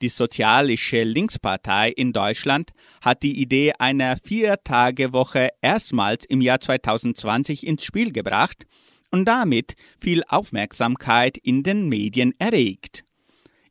Die 0.00 0.08
Sozialische 0.08 1.02
Linkspartei 1.02 1.90
in 1.90 2.12
Deutschland 2.12 2.72
hat 3.00 3.22
die 3.22 3.40
Idee 3.40 3.72
einer 3.78 4.16
Vier-Tage-Woche 4.16 5.50
erstmals 5.62 6.24
im 6.24 6.40
Jahr 6.40 6.60
2020 6.60 7.66
ins 7.66 7.84
Spiel 7.84 8.12
gebracht 8.12 8.66
und 9.10 9.26
damit 9.26 9.74
viel 9.98 10.22
Aufmerksamkeit 10.28 11.36
in 11.38 11.62
den 11.62 11.88
Medien 11.88 12.32
erregt. 12.38 13.04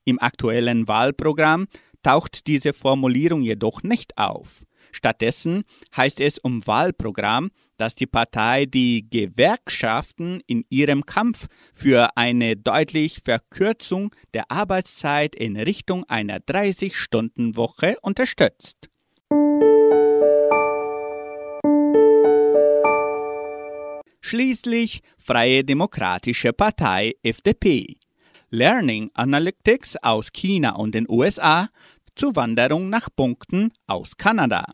Im 0.05 0.21
aktuellen 0.21 0.87
Wahlprogramm 0.87 1.67
taucht 2.01 2.47
diese 2.47 2.73
Formulierung 2.73 3.41
jedoch 3.41 3.83
nicht 3.83 4.17
auf. 4.17 4.65
Stattdessen 4.93 5.63
heißt 5.95 6.19
es 6.19 6.37
um 6.39 6.65
Wahlprogramm, 6.65 7.51
dass 7.77 7.95
die 7.95 8.05
Partei 8.05 8.65
die 8.65 9.09
Gewerkschaften 9.09 10.41
in 10.47 10.63
ihrem 10.69 11.05
Kampf 11.05 11.47
für 11.73 12.15
eine 12.15 12.55
deutliche 12.55 13.19
Verkürzung 13.21 14.15
der 14.33 14.49
Arbeitszeit 14.49 15.35
in 15.35 15.57
Richtung 15.57 16.03
einer 16.05 16.37
30-Stunden-Woche 16.37 17.97
unterstützt. 18.01 18.89
Schließlich 24.21 25.01
Freie 25.17 25.63
Demokratische 25.63 26.53
Partei 26.53 27.13
FDP. 27.23 27.97
Learning 28.49 29.09
Analytics 29.15 29.97
aus 29.97 30.31
China 30.31 30.75
und 30.75 30.95
den 30.95 31.09
USA 31.09 31.69
Zuwanderung 32.15 32.89
nach 32.89 33.09
Punkten 33.15 33.73
aus 33.87 34.15
Kanada. 34.15 34.65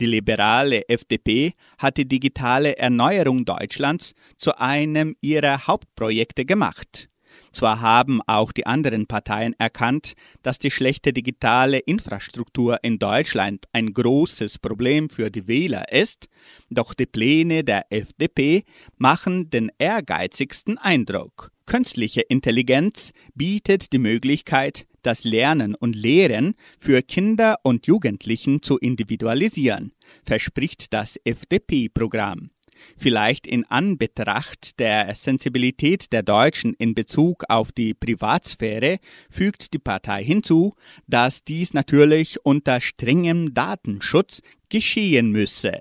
Die 0.00 0.06
liberale 0.06 0.88
FDP 0.88 1.54
hat 1.78 1.96
die 1.96 2.08
digitale 2.08 2.76
Erneuerung 2.78 3.44
Deutschlands 3.44 4.14
zu 4.36 4.58
einem 4.58 5.16
ihrer 5.20 5.66
Hauptprojekte 5.66 6.44
gemacht. 6.44 7.08
Zwar 7.50 7.80
haben 7.80 8.20
auch 8.26 8.52
die 8.52 8.66
anderen 8.66 9.06
Parteien 9.06 9.54
erkannt, 9.58 10.14
dass 10.42 10.58
die 10.58 10.70
schlechte 10.70 11.12
digitale 11.12 11.78
Infrastruktur 11.78 12.78
in 12.82 12.98
Deutschland 12.98 13.66
ein 13.72 13.92
großes 13.92 14.58
Problem 14.58 15.10
für 15.10 15.30
die 15.30 15.46
Wähler 15.46 15.92
ist, 15.92 16.28
doch 16.70 16.94
die 16.94 17.06
Pläne 17.06 17.62
der 17.62 17.86
FDP 17.90 18.64
machen 18.96 19.50
den 19.50 19.70
ehrgeizigsten 19.78 20.78
Eindruck. 20.78 21.52
Künstliche 21.66 22.22
Intelligenz 22.22 23.12
bietet 23.34 23.92
die 23.92 23.98
Möglichkeit, 23.98 24.86
das 25.02 25.24
Lernen 25.24 25.74
und 25.74 25.96
Lehren 25.96 26.54
für 26.78 27.02
Kinder 27.02 27.58
und 27.62 27.86
Jugendlichen 27.86 28.62
zu 28.62 28.78
individualisieren, 28.78 29.92
verspricht 30.24 30.92
das 30.92 31.18
FDP-Programm. 31.24 32.50
Vielleicht 32.96 33.46
in 33.46 33.64
Anbetracht 33.64 34.78
der 34.78 35.14
Sensibilität 35.14 36.12
der 36.12 36.22
Deutschen 36.22 36.74
in 36.74 36.94
Bezug 36.94 37.44
auf 37.48 37.72
die 37.72 37.94
Privatsphäre 37.94 38.98
fügt 39.30 39.72
die 39.72 39.78
Partei 39.78 40.24
hinzu, 40.24 40.74
dass 41.06 41.44
dies 41.44 41.74
natürlich 41.74 42.44
unter 42.44 42.80
strengem 42.80 43.54
Datenschutz 43.54 44.40
geschehen 44.68 45.30
müsse. 45.30 45.78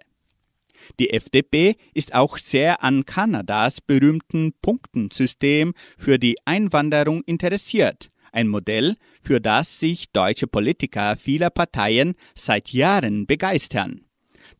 Die 0.99 1.11
FDP 1.11 1.75
ist 1.93 2.13
auch 2.13 2.37
sehr 2.37 2.83
an 2.83 3.05
Kanadas 3.05 3.81
berühmten 3.81 4.53
Punktensystem 4.61 5.73
für 5.97 6.17
die 6.17 6.35
Einwanderung 6.45 7.21
interessiert, 7.25 8.09
ein 8.31 8.47
Modell, 8.47 8.95
für 9.21 9.39
das 9.39 9.79
sich 9.79 10.11
deutsche 10.11 10.47
Politiker 10.47 11.15
vieler 11.15 11.49
Parteien 11.49 12.15
seit 12.35 12.71
Jahren 12.73 13.25
begeistern. 13.25 14.05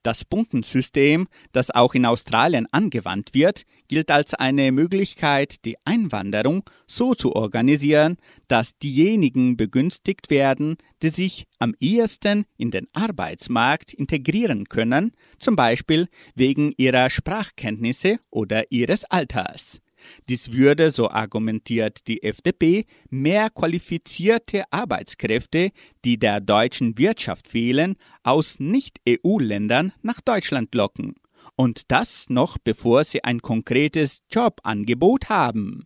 Das 0.03 0.25
Punktensystem, 0.25 1.27
das 1.51 1.69
auch 1.69 1.93
in 1.93 2.05
Australien 2.05 2.67
angewandt 2.71 3.33
wird, 3.33 3.63
gilt 3.87 4.09
als 4.09 4.33
eine 4.33 4.71
Möglichkeit, 4.71 5.65
die 5.65 5.75
Einwanderung 5.85 6.63
so 6.87 7.13
zu 7.13 7.35
organisieren, 7.35 8.17
dass 8.47 8.77
diejenigen 8.77 9.57
begünstigt 9.57 10.29
werden, 10.29 10.77
die 11.01 11.09
sich 11.09 11.45
am 11.59 11.75
ehesten 11.79 12.45
in 12.57 12.71
den 12.71 12.87
Arbeitsmarkt 12.93 13.93
integrieren 13.93 14.65
können, 14.65 15.11
zum 15.39 15.55
Beispiel 15.55 16.07
wegen 16.35 16.73
ihrer 16.77 17.09
Sprachkenntnisse 17.09 18.17
oder 18.29 18.71
ihres 18.71 19.05
Alters. 19.05 19.81
Dies 20.29 20.53
würde, 20.53 20.91
so 20.91 21.09
argumentiert 21.09 22.07
die 22.07 22.23
FDP, 22.23 22.85
mehr 23.09 23.49
qualifizierte 23.49 24.63
Arbeitskräfte, 24.71 25.71
die 26.05 26.17
der 26.17 26.41
deutschen 26.41 26.97
Wirtschaft 26.97 27.47
fehlen, 27.47 27.95
aus 28.23 28.59
Nicht-EU-Ländern 28.59 29.93
nach 30.01 30.21
Deutschland 30.21 30.73
locken. 30.75 31.15
Und 31.55 31.91
das 31.91 32.29
noch 32.29 32.57
bevor 32.57 33.03
sie 33.03 33.23
ein 33.23 33.41
konkretes 33.41 34.21
Jobangebot 34.31 35.29
haben. 35.29 35.85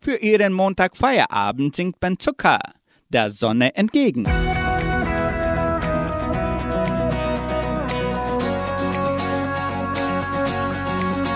Für 0.00 0.16
ihren 0.16 0.52
Montagfeierabend 0.52 1.76
singt 1.76 2.00
Ben 2.00 2.18
Zucker 2.18 2.60
der 3.08 3.30
Sonne 3.30 3.74
entgegen. 3.74 4.24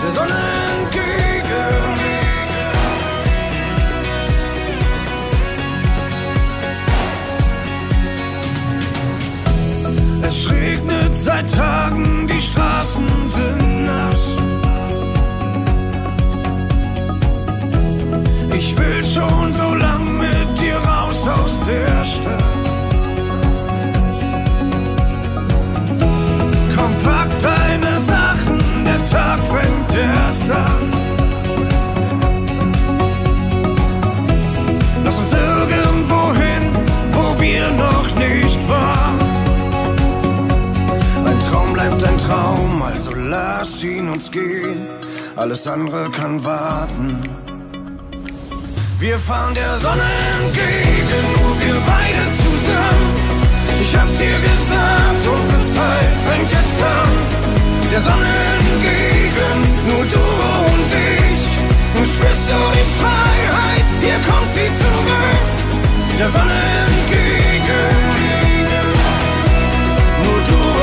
Der 0.03 0.11
Sonne 0.11 0.62
seit 11.15 11.53
Tagen, 11.53 12.27
die 12.27 12.41
Straßen 12.41 13.05
sind 13.27 13.85
nass. 13.85 14.35
Ich 18.55 18.77
will 18.77 19.03
schon 19.03 19.53
so 19.53 19.73
lang 19.75 20.17
mit 20.17 20.59
dir 20.59 20.77
raus 20.77 21.27
aus 21.27 21.61
der 21.61 22.03
Stadt. 22.03 22.43
Komm, 26.75 26.93
pack 27.03 27.29
deine 27.39 27.99
Sachen, 27.99 28.59
der 28.85 29.05
Tag 29.05 29.39
fängt 29.45 29.95
erst 29.95 30.49
an. 30.49 30.83
Lass 35.03 35.19
uns 35.19 35.33
irgendwo 35.33 36.33
hin, 36.33 36.63
wo 37.11 37.39
wir 37.39 37.69
noch 37.71 37.92
Traum 42.27 42.81
also 42.81 43.11
lass 43.15 43.83
ihn 43.83 44.09
uns 44.09 44.31
gehen. 44.31 44.87
Alles 45.35 45.67
andere 45.67 46.09
kann 46.11 46.43
warten. 46.43 47.21
Wir 48.99 49.17
fahren 49.17 49.53
der 49.53 49.77
Sonne 49.77 50.09
entgegen, 50.39 51.23
nur 51.35 51.53
wir 51.63 51.77
beide 51.85 52.23
zusammen. 52.43 53.33
Ich 53.81 53.93
hab 53.97 54.07
dir 54.07 54.37
gesagt, 54.49 55.23
unsere 55.35 55.61
Zeit 55.61 56.15
fängt 56.27 56.49
jetzt 56.49 56.81
an. 56.81 57.11
Der 57.91 57.99
Sonne 57.99 58.31
entgegen, 58.59 59.57
nur 59.89 60.05
du 60.05 60.23
und 60.71 60.91
ich. 61.19 61.43
Nun 61.95 62.05
spürst 62.05 62.49
du 62.49 62.59
die 62.77 62.89
Freiheit, 62.99 63.85
hier 64.01 64.19
kommt 64.29 64.51
sie 64.51 64.69
zurück. 64.81 65.53
Der 66.17 66.29
Sonne 66.29 66.59
entgegen, 66.87 67.89
nur 70.23 70.39
du 70.47 70.55
und 70.55 70.77
ich. 70.77 70.82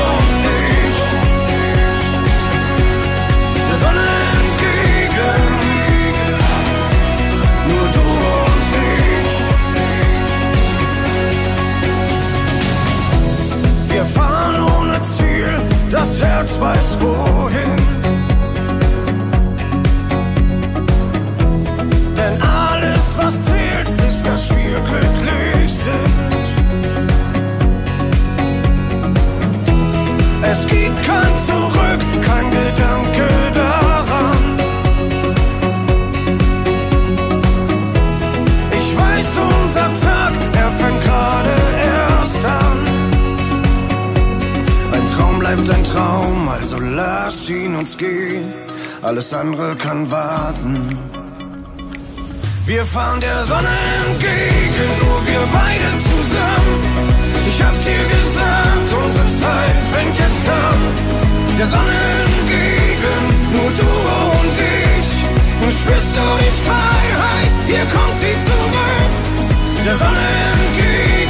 Niemals 16.21 16.59
weiß 16.59 16.97
wohin. 16.99 17.75
Denn 22.17 22.41
alles, 22.41 23.17
was 23.17 23.41
zählt, 23.41 23.89
ist, 24.07 24.25
dass 24.25 24.49
wir 24.49 24.79
glücklich 24.81 25.71
sind. 25.71 25.91
Es 30.43 30.67
gibt 30.67 31.05
kein 31.05 31.37
Zurück, 31.37 32.01
kein 32.21 32.51
Gedanke 32.51 33.50
Alles 49.11 49.33
andere 49.33 49.75
kann 49.75 50.09
warten. 50.09 50.87
Wir 52.65 52.85
fahren 52.85 53.19
der 53.19 53.43
Sonne 53.43 53.75
entgegen, 54.07 54.89
nur 55.03 55.19
wir 55.27 55.43
beide 55.51 55.89
zusammen. 56.09 56.79
Ich 57.45 57.61
hab 57.61 57.75
dir 57.83 58.03
gesagt, 58.15 58.89
unsere 59.03 59.27
Zeit 59.27 59.83
fängt 59.93 60.17
jetzt 60.17 60.47
an. 60.47 60.79
Der 61.59 61.67
Sonne 61.67 61.97
entgegen, 62.23 63.23
nur 63.51 63.69
du 63.81 63.91
und 64.39 64.57
ich. 64.79 65.09
Nun 65.61 65.73
spürst 65.73 66.15
du 66.15 66.25
die 66.43 66.55
Freiheit, 66.65 67.51
hier 67.67 67.85
kommt 67.93 68.17
sie 68.17 68.35
zurück. 68.47 69.11
Der 69.85 69.95
Sonne 69.95 70.25
entgegen, 70.55 71.20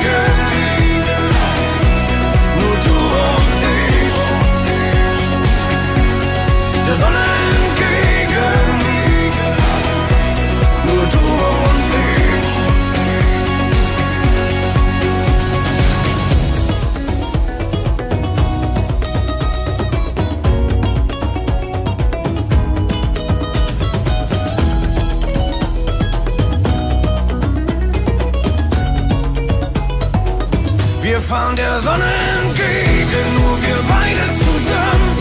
fahren 31.31 31.55
der 31.55 31.79
Sonne 31.79 32.11
entgegen, 32.39 33.25
nur 33.39 33.55
wir 33.65 33.79
beide 33.95 34.25
zusammen. 34.45 35.11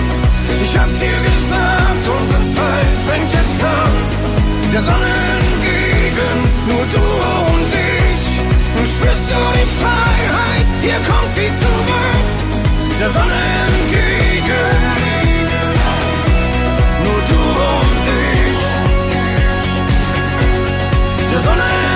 Ich 0.64 0.72
hab 0.76 0.90
dir 1.02 1.18
gesagt, 1.30 2.04
unsere 2.18 2.42
Zeit 2.56 2.96
fängt 3.08 3.30
jetzt 3.38 3.62
an. 3.62 3.94
Der 4.72 4.82
Sonne 4.88 5.12
entgegen, 5.38 6.36
nur 6.70 6.84
du 6.94 7.04
und 7.52 7.70
ich. 7.92 8.24
Nun 8.76 8.86
spürst 8.94 9.26
du 9.32 9.40
die 9.58 9.70
Freiheit, 9.80 10.66
hier 10.86 11.00
kommt 11.10 11.30
sie 11.36 11.50
zurück. 11.62 12.26
Der 13.00 13.10
Sonne 13.16 13.40
entgegen, 13.68 14.80
nur 17.04 17.20
du 17.30 17.40
und 17.78 18.04
ich. 18.48 18.62
Der 21.32 21.40
Sonne 21.46 21.62
entgegen. 21.62 21.89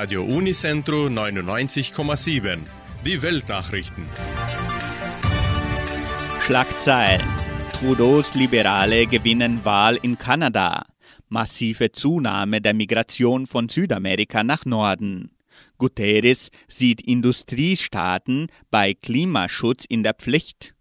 Radio 0.00 0.22
Unicentro 0.22 1.08
99,7. 1.08 2.58
Die 3.04 3.20
Weltnachrichten. 3.20 4.04
Schlagzeilen. 6.40 7.26
Trudeaus 7.72 8.36
Liberale 8.36 9.08
gewinnen 9.08 9.64
Wahl 9.64 9.96
in 10.00 10.16
Kanada. 10.16 10.86
Massive 11.28 11.90
Zunahme 11.90 12.60
der 12.60 12.74
Migration 12.74 13.48
von 13.48 13.68
Südamerika 13.68 14.44
nach 14.44 14.64
Norden. 14.64 15.32
Guterres 15.78 16.50
sieht 16.68 17.00
Industriestaaten 17.00 18.52
bei 18.70 18.94
Klimaschutz 18.94 19.84
in 19.84 20.04
der 20.04 20.14
Pflicht. 20.14 20.76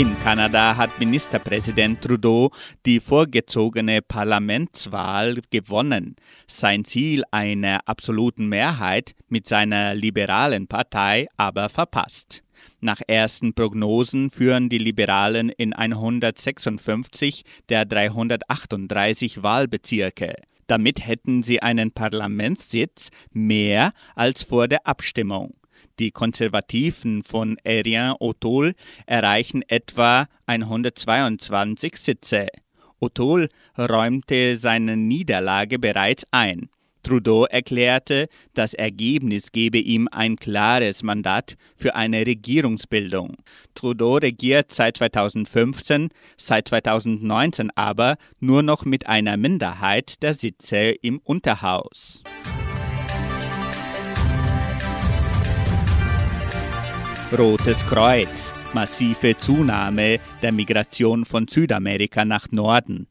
In 0.00 0.18
Kanada 0.20 0.78
hat 0.78 0.98
Ministerpräsident 0.98 2.00
Trudeau 2.00 2.48
die 2.86 3.00
vorgezogene 3.00 4.00
Parlamentswahl 4.00 5.42
gewonnen. 5.50 6.16
Sein 6.46 6.86
Ziel 6.86 7.22
einer 7.30 7.80
absoluten 7.84 8.48
Mehrheit 8.48 9.12
mit 9.28 9.46
seiner 9.46 9.94
liberalen 9.94 10.68
Partei 10.68 11.28
aber 11.36 11.68
verpasst. 11.68 12.42
Nach 12.80 13.02
ersten 13.06 13.52
Prognosen 13.52 14.30
führen 14.30 14.70
die 14.70 14.78
Liberalen 14.78 15.50
in 15.50 15.74
156 15.74 17.42
der 17.68 17.84
338 17.84 19.42
Wahlbezirke. 19.42 20.32
Damit 20.66 21.06
hätten 21.06 21.42
sie 21.42 21.60
einen 21.60 21.92
Parlamentssitz 21.92 23.10
mehr 23.32 23.92
als 24.14 24.44
vor 24.44 24.66
der 24.66 24.86
Abstimmung. 24.86 25.59
Die 25.98 26.10
Konservativen 26.10 27.22
von 27.22 27.58
Erien 27.64 28.12
O'Toole 28.20 28.74
erreichen 29.06 29.62
etwa 29.68 30.26
122 30.46 31.96
Sitze. 31.96 32.46
O'Toole 33.00 33.48
räumte 33.78 34.56
seine 34.56 34.96
Niederlage 34.96 35.78
bereits 35.78 36.24
ein. 36.30 36.68
Trudeau 37.02 37.44
erklärte, 37.46 38.28
das 38.54 38.74
Ergebnis 38.74 39.52
gebe 39.52 39.78
ihm 39.78 40.08
ein 40.10 40.36
klares 40.36 41.02
Mandat 41.02 41.54
für 41.76 41.94
eine 41.94 42.26
Regierungsbildung. 42.26 43.36
Trudeau 43.74 44.16
regiert 44.16 44.70
seit 44.70 44.98
2015, 44.98 46.10
seit 46.36 46.68
2019 46.68 47.70
aber 47.74 48.16
nur 48.38 48.62
noch 48.62 48.84
mit 48.84 49.06
einer 49.06 49.36
Minderheit 49.36 50.22
der 50.22 50.34
Sitze 50.34 50.90
im 51.00 51.20
Unterhaus. 51.24 52.22
Rotes 57.38 57.86
Kreuz. 57.86 58.52
Massive 58.74 59.38
Zunahme 59.38 60.18
der 60.42 60.50
Migration 60.50 61.24
von 61.24 61.46
Südamerika 61.46 62.24
nach 62.24 62.50
Norden. 62.50 63.06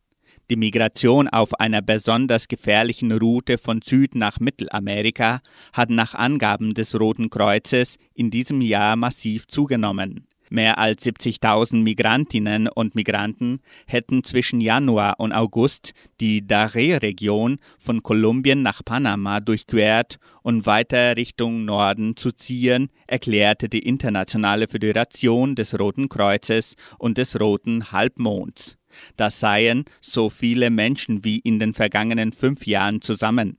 Die 0.50 0.58
Migration 0.58 1.30
auf 1.30 1.58
einer 1.58 1.82
besonders 1.82 2.50
gefährlichen 2.50 3.14
Route 3.14 3.58
von 3.58 3.82
Süd 3.82 4.16
nach 4.16 4.42
Mittelamerika 4.42 5.40
hat 5.72 5.90
nach 5.90 6.16
Angaben 6.16 6.74
des 6.74 7.00
Roten 7.00 7.30
Kreuzes 7.30 7.96
in 8.14 8.30
diesem 8.30 8.60
Jahr 8.60 8.98
massiv 8.98 9.48
zugenommen. 9.48 10.28
Mehr 10.50 10.80
als 10.80 11.06
70.000 11.06 11.84
Migrantinnen 11.84 12.68
und 12.68 12.96
Migranten 12.96 13.60
hätten 13.86 14.24
zwischen 14.24 14.62
Januar 14.62 15.20
und 15.20 15.32
August 15.32 15.94
die 16.20 16.42
Daré-Region 16.42 17.60
von 17.78 18.02
Kolumbien 18.02 18.64
nach 18.64 18.84
Panama 18.84 19.40
durchquert 19.40 20.18
und 20.42 20.66
weiter 20.66 21.16
Richtung 21.16 21.66
Norden 21.66 22.16
zu 22.16 22.32
ziehen, 22.32 22.90
erklärte 23.06 23.70
die 23.70 23.86
Internationale 23.86 24.68
Föderation 24.68 25.54
des 25.54 25.80
Roten 25.80 26.10
Kreuzes 26.10 26.76
und 26.98 27.20
des 27.20 27.40
Roten 27.40 27.92
Halbmonds. 27.92 28.78
Das 29.18 29.40
seien 29.40 29.86
so 30.02 30.30
viele 30.30 30.72
Menschen 30.72 31.24
wie 31.24 31.38
in 31.38 31.60
den 31.60 31.74
vergangenen 31.76 32.32
fünf 32.32 32.66
Jahren 32.66 33.02
zusammen. 33.02 33.58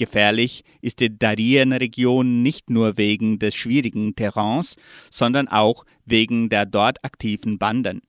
Gefährlich 0.00 0.64
ist 0.80 1.00
die 1.00 1.18
Darien-Region 1.18 2.42
nicht 2.42 2.70
nur 2.70 2.96
wegen 2.96 3.38
des 3.38 3.54
schwierigen 3.54 4.16
Terrains, 4.16 4.76
sondern 5.10 5.46
auch 5.46 5.84
wegen 6.06 6.48
der 6.48 6.64
dort 6.64 7.04
aktiven 7.04 7.58
Banden. 7.58 8.00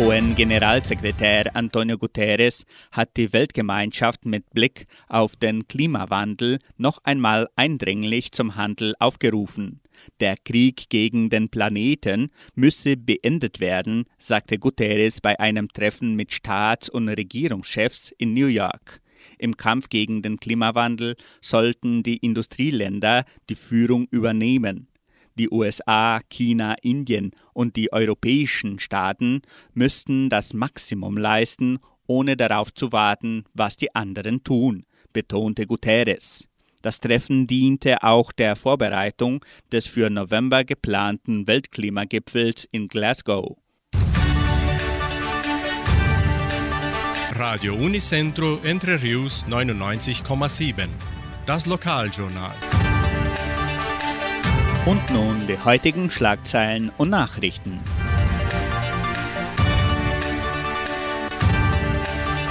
UN-Generalsekretär 0.00 1.54
Antonio 1.54 1.96
Guterres 1.96 2.64
hat 2.90 3.16
die 3.16 3.32
Weltgemeinschaft 3.32 4.26
mit 4.26 4.50
Blick 4.50 4.88
auf 5.08 5.36
den 5.36 5.68
Klimawandel 5.68 6.58
noch 6.76 6.98
einmal 7.04 7.46
eindringlich 7.54 8.32
zum 8.32 8.56
Handel 8.56 8.96
aufgerufen. 8.98 9.80
Der 10.20 10.36
Krieg 10.44 10.88
gegen 10.88 11.30
den 11.30 11.48
Planeten 11.48 12.30
müsse 12.54 12.96
beendet 12.96 13.60
werden, 13.60 14.04
sagte 14.18 14.58
Guterres 14.58 15.20
bei 15.20 15.38
einem 15.38 15.68
Treffen 15.68 16.14
mit 16.14 16.32
Staats- 16.32 16.88
und 16.88 17.08
Regierungschefs 17.08 18.12
in 18.18 18.34
New 18.34 18.46
York. 18.46 19.00
Im 19.38 19.56
Kampf 19.56 19.88
gegen 19.88 20.22
den 20.22 20.38
Klimawandel 20.38 21.16
sollten 21.40 22.02
die 22.02 22.16
Industrieländer 22.18 23.24
die 23.48 23.54
Führung 23.54 24.06
übernehmen. 24.10 24.88
Die 25.38 25.50
USA, 25.50 26.20
China, 26.30 26.74
Indien 26.80 27.32
und 27.52 27.76
die 27.76 27.92
europäischen 27.92 28.78
Staaten 28.78 29.42
müssten 29.74 30.30
das 30.30 30.54
Maximum 30.54 31.18
leisten, 31.18 31.78
ohne 32.06 32.36
darauf 32.36 32.72
zu 32.72 32.92
warten, 32.92 33.44
was 33.52 33.76
die 33.76 33.94
anderen 33.94 34.44
tun, 34.44 34.84
betonte 35.12 35.66
Guterres. 35.66 36.48
Das 36.86 37.00
Treffen 37.00 37.48
diente 37.48 38.04
auch 38.04 38.30
der 38.30 38.54
Vorbereitung 38.54 39.44
des 39.72 39.88
für 39.88 40.08
November 40.08 40.62
geplanten 40.62 41.48
Weltklimagipfels 41.48 42.68
in 42.70 42.86
Glasgow. 42.86 43.56
Radio 47.32 47.74
Unicentro 47.74 48.60
Entre 48.62 49.02
Rius 49.02 49.48
99,7. 49.48 50.86
Das 51.44 51.66
Lokaljournal. 51.66 52.54
Und 54.84 55.10
nun 55.10 55.44
die 55.48 55.58
heutigen 55.64 56.08
Schlagzeilen 56.12 56.92
und 56.98 57.10
Nachrichten. 57.10 57.80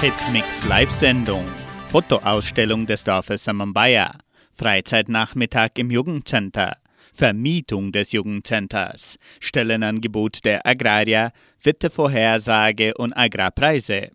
Hitmix 0.01 0.67
Live-Sendung. 0.67 1.45
Fotoausstellung 1.89 2.85
des 2.85 3.05
Dorfes 3.05 3.45
Samambaya. 3.45 4.11
Freizeitnachmittag 4.55 5.71
im 5.77 5.91
Jugendcenter. 5.91 6.77
Vermietung 7.13 7.91
des 7.91 8.13
Jugendcenters. 8.13 9.17
Stellenangebot 9.39 10.43
der 10.45 10.65
Agrarier. 10.65 11.31
Wettervorhersage 11.61 12.93
und 12.95 13.13
Agrarpreise. 13.13 14.11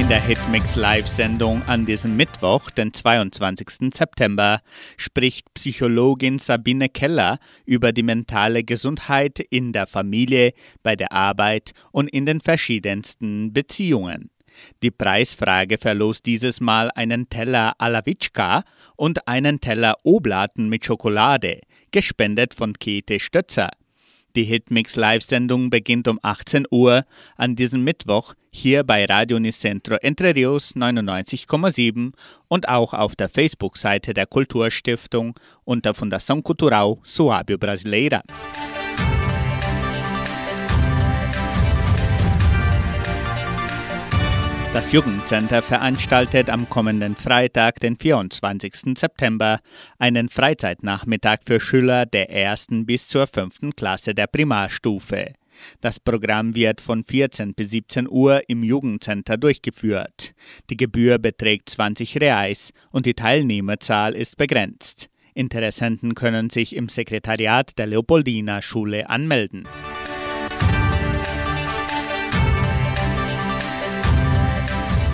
In 0.00 0.08
der 0.08 0.20
Hitmix 0.20 0.76
Live-Sendung 0.76 1.62
an 1.66 1.86
diesem 1.86 2.16
Mittwoch, 2.16 2.68
den 2.70 2.92
22. 2.92 3.94
September, 3.94 4.60
spricht 4.96 5.54
Psychologin 5.54 6.38
Sabine 6.38 6.88
Keller 6.88 7.38
über 7.64 7.92
die 7.92 8.02
mentale 8.02 8.64
Gesundheit 8.64 9.38
in 9.38 9.72
der 9.72 9.86
Familie, 9.86 10.52
bei 10.82 10.96
der 10.96 11.12
Arbeit 11.12 11.72
und 11.92 12.08
in 12.08 12.26
den 12.26 12.40
verschiedensten 12.40 13.52
Beziehungen. 13.52 14.30
Die 14.82 14.90
Preisfrage 14.90 15.78
verlost 15.78 16.26
dieses 16.26 16.60
Mal 16.60 16.90
einen 16.94 17.28
Teller 17.28 17.74
Alawitschka 17.78 18.64
und 18.96 19.26
einen 19.28 19.60
Teller 19.60 19.96
Oblaten 20.04 20.68
mit 20.68 20.84
Schokolade, 20.84 21.60
gespendet 21.90 22.54
von 22.54 22.74
Käthe 22.74 23.20
Stötzer. 23.20 23.70
Die 24.36 24.42
Hitmix 24.42 24.96
Live-Sendung 24.96 25.70
beginnt 25.70 26.08
um 26.08 26.18
18 26.20 26.66
Uhr 26.68 27.04
an 27.36 27.54
diesem 27.54 27.84
Mittwoch 27.84 28.34
hier 28.50 28.82
bei 28.82 29.04
Radio 29.04 29.38
Nicentro 29.38 29.94
Entre 30.02 30.34
Rios 30.34 30.74
99,7 30.74 32.12
und 32.48 32.68
auch 32.68 32.94
auf 32.94 33.14
der 33.14 33.28
Facebook-Seite 33.28 34.12
der 34.12 34.26
Kulturstiftung 34.26 35.38
unter 35.62 35.92
Fundação 35.92 36.42
Cultural 36.42 36.96
Suábio 37.04 37.58
Brasileira. 37.58 38.22
Das 44.74 44.90
Jugendcenter 44.90 45.62
veranstaltet 45.62 46.50
am 46.50 46.68
kommenden 46.68 47.14
Freitag, 47.14 47.78
den 47.78 47.96
24. 47.96 48.98
September, 48.98 49.60
einen 50.00 50.28
Freizeitnachmittag 50.28 51.36
für 51.46 51.60
Schüler 51.60 52.06
der 52.06 52.28
ersten 52.28 52.84
bis 52.84 53.06
zur 53.06 53.28
fünften 53.28 53.76
Klasse 53.76 54.16
der 54.16 54.26
Primarstufe. 54.26 55.34
Das 55.80 56.00
Programm 56.00 56.56
wird 56.56 56.80
von 56.80 57.04
14 57.04 57.54
bis 57.54 57.70
17 57.70 58.08
Uhr 58.10 58.42
im 58.48 58.64
Jugendcenter 58.64 59.36
durchgeführt. 59.36 60.34
Die 60.68 60.76
Gebühr 60.76 61.20
beträgt 61.20 61.70
20 61.70 62.20
Reais 62.20 62.72
und 62.90 63.06
die 63.06 63.14
Teilnehmerzahl 63.14 64.16
ist 64.16 64.36
begrenzt. 64.36 65.08
Interessenten 65.34 66.16
können 66.16 66.50
sich 66.50 66.74
im 66.74 66.88
Sekretariat 66.88 67.78
der 67.78 67.86
Leopoldina 67.86 68.60
Schule 68.60 69.08
anmelden. 69.08 69.68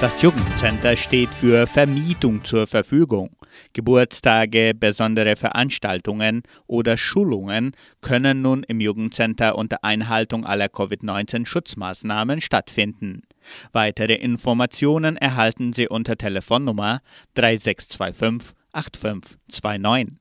Das 0.00 0.22
Jugendcenter 0.22 0.96
steht 0.96 1.30
für 1.30 1.66
Vermietung 1.66 2.44
zur 2.44 2.68
Verfügung. 2.68 3.30
Geburtstage, 3.72 4.72
besondere 4.72 5.34
Veranstaltungen 5.34 6.44
oder 6.68 6.96
Schulungen 6.96 7.72
können 8.00 8.40
nun 8.40 8.62
im 8.62 8.78
Jugendcenter 8.78 9.58
unter 9.58 9.82
Einhaltung 9.82 10.46
aller 10.46 10.68
Covid-19-Schutzmaßnahmen 10.68 12.40
stattfinden. 12.40 13.22
Weitere 13.72 14.14
Informationen 14.14 15.16
erhalten 15.16 15.72
Sie 15.72 15.88
unter 15.88 16.16
Telefonnummer 16.16 17.00
3625 17.34 18.56
8529. 18.70 20.16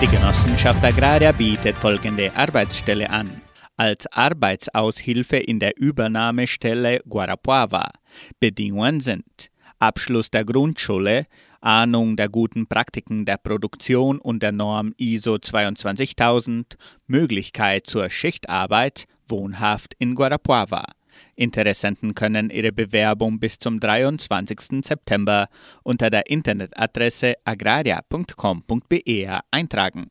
Die 0.00 0.06
Genossenschaft 0.06 0.82
Agraria 0.82 1.32
bietet 1.32 1.76
folgende 1.76 2.34
Arbeitsstelle 2.34 3.10
an 3.10 3.43
als 3.76 4.06
Arbeitsaushilfe 4.06 5.36
in 5.36 5.58
der 5.58 5.76
Übernahmestelle 5.76 7.00
Guarapuava. 7.08 7.90
Bedingungen 8.40 9.00
sind 9.00 9.50
Abschluss 9.78 10.30
der 10.30 10.44
Grundschule, 10.44 11.26
Ahnung 11.60 12.16
der 12.16 12.28
guten 12.28 12.66
Praktiken 12.66 13.24
der 13.24 13.38
Produktion 13.38 14.18
und 14.18 14.42
der 14.42 14.52
Norm 14.52 14.92
ISO 14.96 15.38
22000, 15.38 16.76
Möglichkeit 17.06 17.86
zur 17.86 18.10
Schichtarbeit, 18.10 19.06
wohnhaft 19.28 19.94
in 19.98 20.14
Guarapuava. 20.14 20.84
Interessenten 21.36 22.14
können 22.14 22.50
ihre 22.50 22.72
Bewerbung 22.72 23.38
bis 23.38 23.58
zum 23.58 23.80
23. 23.80 24.84
September 24.84 25.48
unter 25.82 26.10
der 26.10 26.26
Internetadresse 26.28 27.34
agraria.com.br 27.44 29.40
eintragen. 29.50 30.08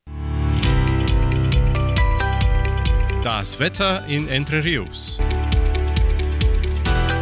Das 3.23 3.57
Wetter 3.57 4.05
in 4.07 4.27
Entre 4.27 4.61
Rios. 4.61 5.17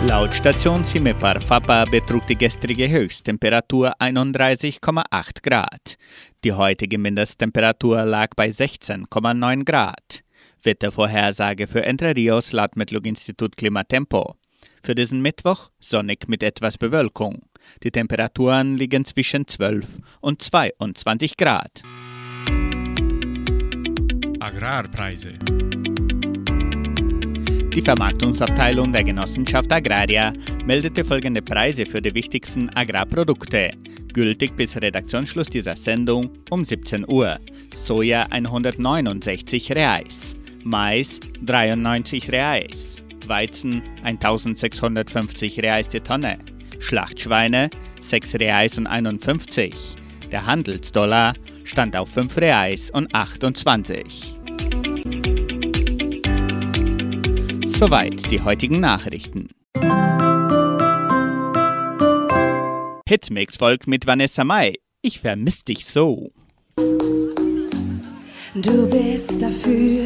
Laut 0.07 0.33
Station 0.33 0.83
Cimepar 0.83 1.39
Fapa 1.39 1.85
betrug 1.85 2.25
die 2.25 2.35
gestrige 2.35 2.89
Höchsttemperatur 2.89 3.93
31,8 3.99 5.43
Grad. 5.43 5.97
Die 6.43 6.53
heutige 6.53 6.97
Mindesttemperatur 6.97 8.03
lag 8.03 8.29
bei 8.35 8.47
16,9 8.47 9.63
Grad. 9.63 10.23
Wettervorhersage 10.63 11.67
für 11.67 11.85
Entre 11.85 12.15
Rios 12.15 12.51
laut 12.51 12.75
Metlog-Institut 12.75 13.55
Klimatempo. 13.55 14.37
Für 14.81 14.95
diesen 14.95 15.21
Mittwoch 15.21 15.69
sonnig 15.79 16.27
mit 16.27 16.41
etwas 16.41 16.79
Bewölkung. 16.79 17.41
Die 17.83 17.91
Temperaturen 17.91 18.75
liegen 18.75 19.05
zwischen 19.05 19.47
12 19.47 19.99
und 20.19 20.41
22 20.41 21.37
Grad. 21.37 21.83
Agrarpreise. 24.39 25.37
Die 27.73 27.81
Vermarktungsabteilung 27.81 28.91
der 28.91 29.05
Genossenschaft 29.05 29.71
Agraria 29.71 30.33
meldete 30.65 31.05
folgende 31.05 31.41
Preise 31.41 31.85
für 31.85 32.01
die 32.01 32.13
wichtigsten 32.13 32.69
Agrarprodukte, 32.75 33.71
gültig 34.13 34.57
bis 34.57 34.75
Redaktionsschluss 34.75 35.47
dieser 35.47 35.77
Sendung 35.77 36.31
um 36.49 36.65
17 36.65 37.07
Uhr. 37.07 37.37
Soja 37.73 38.27
169 38.29 39.71
Reais, 39.71 40.35
Mais 40.65 41.21
93 41.41 42.29
Reais, 42.29 43.01
Weizen 43.25 43.81
1650 44.03 45.59
Reais 45.63 45.87
die 45.87 46.01
Tonne, 46.01 46.39
Schlachtschweine 46.79 47.69
6 48.01 48.35
Reais 48.35 48.77
und 48.79 48.87
51. 48.87 49.73
Der 50.29 50.45
Handelsdollar 50.45 51.35
stand 51.63 51.95
auf 51.95 52.09
5 52.09 52.35
Reais 52.35 52.91
und 52.91 53.15
28. 53.15 54.40
Soweit 57.81 58.29
die 58.29 58.39
heutigen 58.43 58.79
Nachrichten. 58.79 59.49
Hitmix 63.07 63.57
folgt 63.57 63.87
mit 63.87 64.05
Vanessa 64.05 64.43
Mai. 64.43 64.75
Ich 65.01 65.19
vermiss 65.19 65.63
dich 65.63 65.87
so. 65.87 66.29
Du 68.53 68.87
bist 68.87 69.41
dafür 69.41 70.05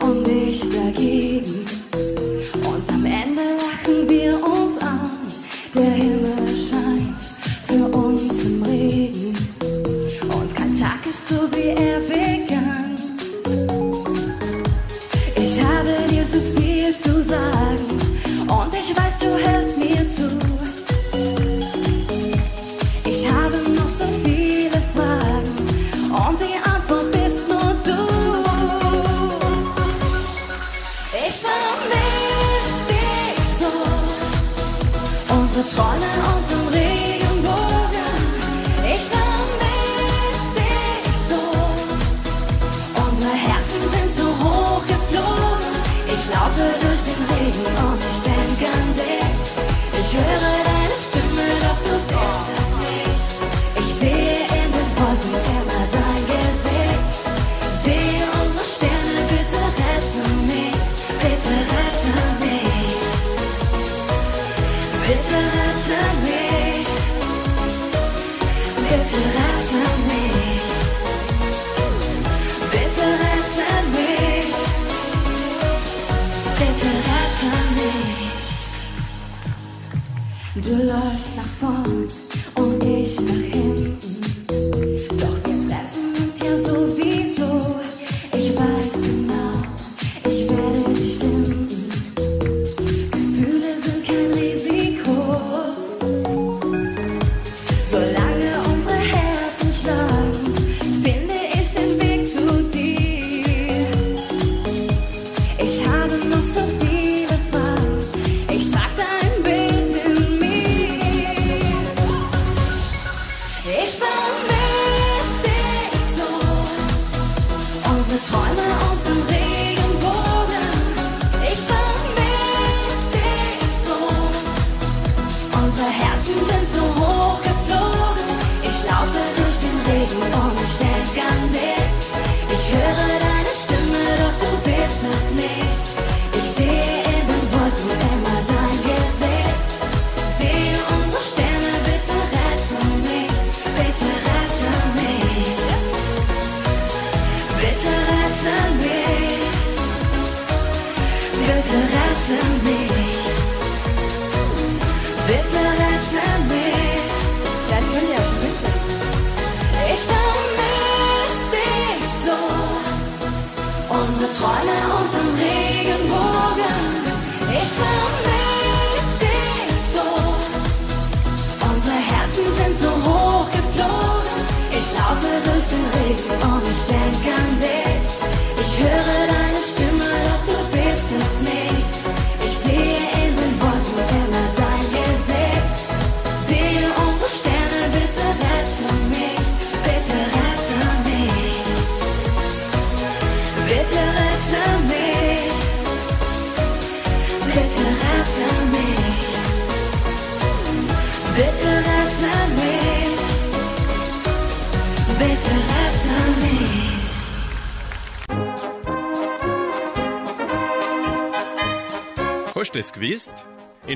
und 0.00 0.26
ich 0.26 0.62
dagegen. 0.72 1.81
Unsere 35.62 35.76
Träume, 35.76 36.06
unseren 36.18 36.41
Du 80.62 80.76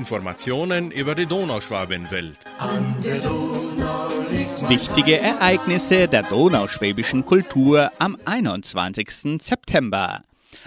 Informationen 0.07 0.89
über 0.91 1.15
die 1.15 1.25
Donauschwabenwelt. 1.25 2.37
Wichtige 4.69 5.19
Ereignisse 5.19 6.07
der 6.07 6.23
donauschwäbischen 6.23 7.25
Kultur 7.25 7.91
am 7.99 8.17
21. 8.23 9.41
September. 9.41 10.21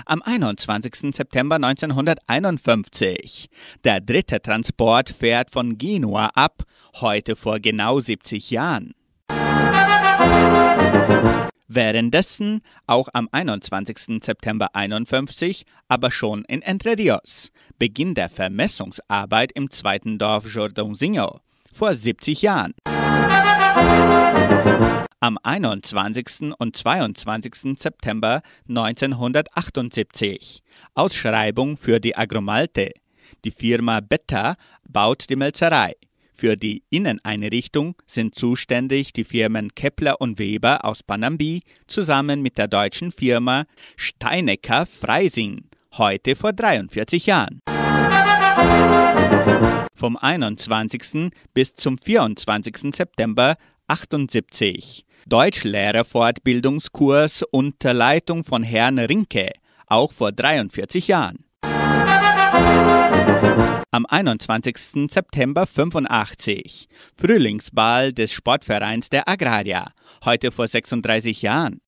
Am 0.04 0.20
21. 0.20 1.14
September 1.16 1.54
1951. 1.56 3.48
Der 3.82 4.02
dritte 4.02 4.42
Transport 4.42 5.08
fährt 5.08 5.50
von 5.50 5.78
Genua 5.78 6.32
ab, 6.34 6.64
heute 7.00 7.34
vor 7.34 7.60
genau 7.60 7.98
70 7.98 8.50
Jahren. 8.50 8.92
Währenddessen 11.72 12.62
auch 12.88 13.08
am 13.12 13.28
21. 13.30 14.24
September 14.24 14.74
51, 14.74 15.64
aber 15.86 16.10
schon 16.10 16.44
in 16.46 16.62
Entre 16.62 16.98
Rios, 16.98 17.52
Beginn 17.78 18.14
der 18.14 18.28
Vermessungsarbeit 18.28 19.52
im 19.52 19.70
zweiten 19.70 20.18
Dorf 20.18 20.46
Jordãozinho 20.46 21.38
vor 21.72 21.94
70 21.94 22.42
Jahren. 22.42 22.74
Am 25.20 25.38
21. 25.40 26.54
und 26.58 26.76
22. 26.76 27.78
September 27.78 28.42
1978 28.68 30.64
Ausschreibung 30.94 31.76
für 31.76 32.00
die 32.00 32.16
Agromalte. 32.16 32.90
Die 33.44 33.52
Firma 33.52 34.00
Betta 34.00 34.56
baut 34.88 35.30
die 35.30 35.36
Melzerei. 35.36 35.94
Für 36.40 36.56
die 36.56 36.82
Inneneinrichtung 36.88 37.96
sind 38.06 38.34
zuständig 38.34 39.12
die 39.12 39.24
Firmen 39.24 39.74
Kepler 39.74 40.22
und 40.22 40.38
Weber 40.38 40.86
aus 40.86 41.02
Panambi 41.02 41.60
zusammen 41.86 42.40
mit 42.40 42.56
der 42.56 42.66
deutschen 42.66 43.12
Firma 43.12 43.66
Steinecker 43.98 44.86
Freising, 44.86 45.64
heute 45.98 46.36
vor 46.36 46.54
43 46.54 47.26
Jahren. 47.26 47.60
Vom 49.94 50.16
21. 50.16 51.30
bis 51.52 51.74
zum 51.74 51.98
24. 51.98 52.94
September 52.94 53.56
78 53.88 55.04
Deutschlehrerfortbildungskurs 55.26 57.42
unter 57.50 57.92
Leitung 57.92 58.44
von 58.44 58.62
Herrn 58.62 58.98
Rinke, 58.98 59.50
auch 59.88 60.10
vor 60.10 60.32
43 60.32 61.06
Jahren. 61.06 61.44
Am 63.92 64.06
21. 64.06 65.10
September 65.10 65.66
85 65.66 66.86
Frühlingsball 67.16 68.12
des 68.12 68.30
Sportvereins 68.30 69.08
der 69.08 69.28
Agraria, 69.28 69.90
heute 70.24 70.52
vor 70.52 70.68
36 70.68 71.42
Jahren. 71.42 71.80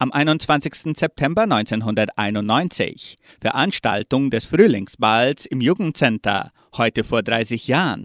Am 0.00 0.10
21. 0.10 0.96
September 0.96 1.42
1991 1.42 3.16
Veranstaltung 3.40 4.30
des 4.30 4.46
Frühlingsballs 4.46 5.46
im 5.46 5.60
Jugendcenter, 5.60 6.50
heute 6.76 7.04
vor 7.04 7.22
30 7.22 7.68
Jahren. 7.68 8.02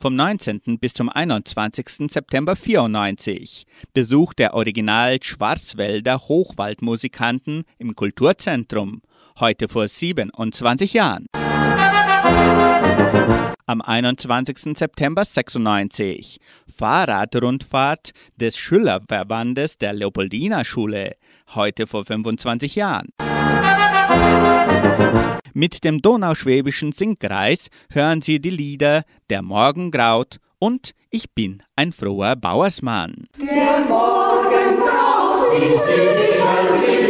Vom 0.00 0.16
19. 0.16 0.80
bis 0.80 0.94
zum 0.94 1.08
21. 1.08 2.10
September 2.10 2.56
94 2.56 3.66
Besuch 3.94 4.34
der 4.34 4.54
Original 4.54 5.22
Schwarzwälder 5.22 6.18
Hochwaldmusikanten 6.18 7.62
im 7.78 7.94
Kulturzentrum, 7.94 9.00
heute 9.38 9.68
vor 9.68 9.88
27 9.88 10.92
Jahren. 10.94 11.26
am 13.66 13.80
21. 13.80 14.76
September 14.76 15.24
96. 15.24 16.38
Fahrradrundfahrt 16.66 18.10
des 18.36 18.56
Schülerverbandes 18.56 19.78
der 19.78 19.94
Leopoldina 19.94 20.64
Schule, 20.64 21.16
heute 21.54 21.86
vor 21.86 22.04
25 22.04 22.76
Jahren. 22.76 23.08
Mit 25.54 25.84
dem 25.84 26.02
Donauschwäbischen 26.02 26.92
Singkreis 26.92 27.68
hören 27.90 28.22
Sie 28.22 28.40
die 28.40 28.50
Lieder 28.50 29.04
Der 29.30 29.42
Morgen 29.42 29.90
graut 29.90 30.38
und 30.58 30.92
Ich 31.10 31.32
bin 31.34 31.62
ein 31.76 31.92
froher 31.92 32.36
Bauersmann. 32.36 33.26
Der 33.40 33.80
Morgen 33.88 34.76
graut, 34.78 35.52
wie 35.52 35.70
südlicher 35.70 36.82
Wind, 36.86 37.02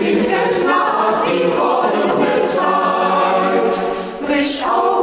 Frisch 4.52 4.62
auf 4.64 5.01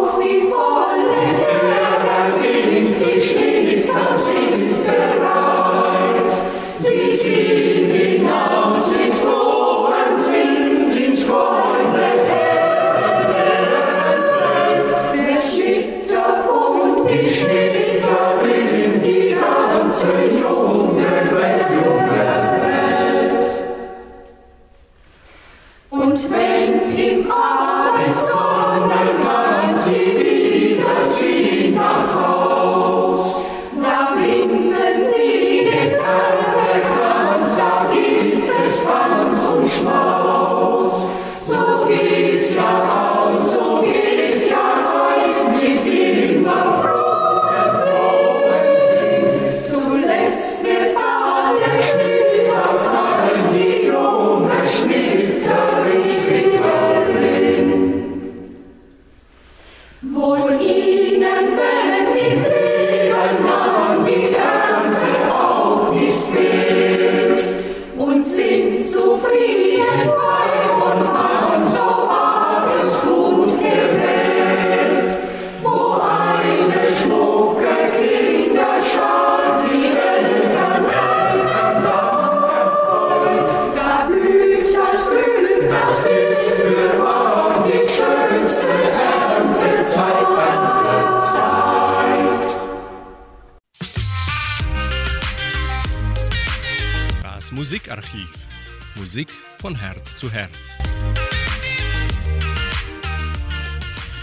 Musikarchiv. 97.52 98.48
Musik 98.96 99.32
von 99.58 99.76
Herz 99.80 100.16
zu 100.16 100.32
Herz. 100.32 100.78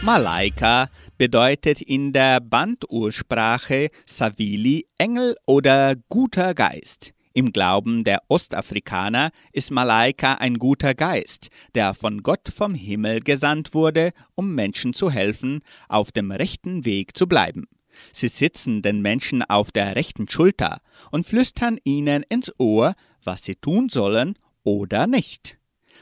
Malaika 0.02 0.88
bedeutet 1.18 1.80
in 1.80 2.12
der 2.12 2.38
Bandursprache 2.38 3.88
Savili 4.06 4.86
Engel 4.96 5.34
oder 5.44 5.96
guter 6.08 6.54
Geist. 6.54 7.14
Im 7.32 7.52
Glauben 7.52 8.04
der 8.04 8.22
Ostafrikaner 8.28 9.30
ist 9.52 9.72
Malaika 9.72 10.34
ein 10.34 10.58
guter 10.60 10.94
Geist, 10.94 11.48
der 11.74 11.94
von 11.94 12.22
Gott 12.22 12.48
vom 12.54 12.76
Himmel 12.76 13.20
gesandt 13.20 13.74
wurde, 13.74 14.12
um 14.36 14.54
Menschen 14.54 14.94
zu 14.94 15.10
helfen, 15.10 15.62
auf 15.88 16.12
dem 16.12 16.30
rechten 16.30 16.84
Weg 16.84 17.16
zu 17.16 17.26
bleiben. 17.26 17.66
Sie 18.12 18.28
sitzen 18.28 18.82
den 18.82 19.00
Menschen 19.00 19.42
auf 19.42 19.72
der 19.72 19.96
rechten 19.96 20.28
Schulter 20.28 20.80
und 21.10 21.26
flüstern 21.26 21.78
ihnen 21.84 22.22
ins 22.28 22.52
Ohr, 22.58 22.94
was 23.26 23.44
sie 23.44 23.56
tun 23.56 23.88
sollen 23.88 24.38
oder 24.62 25.06
nicht. 25.06 25.58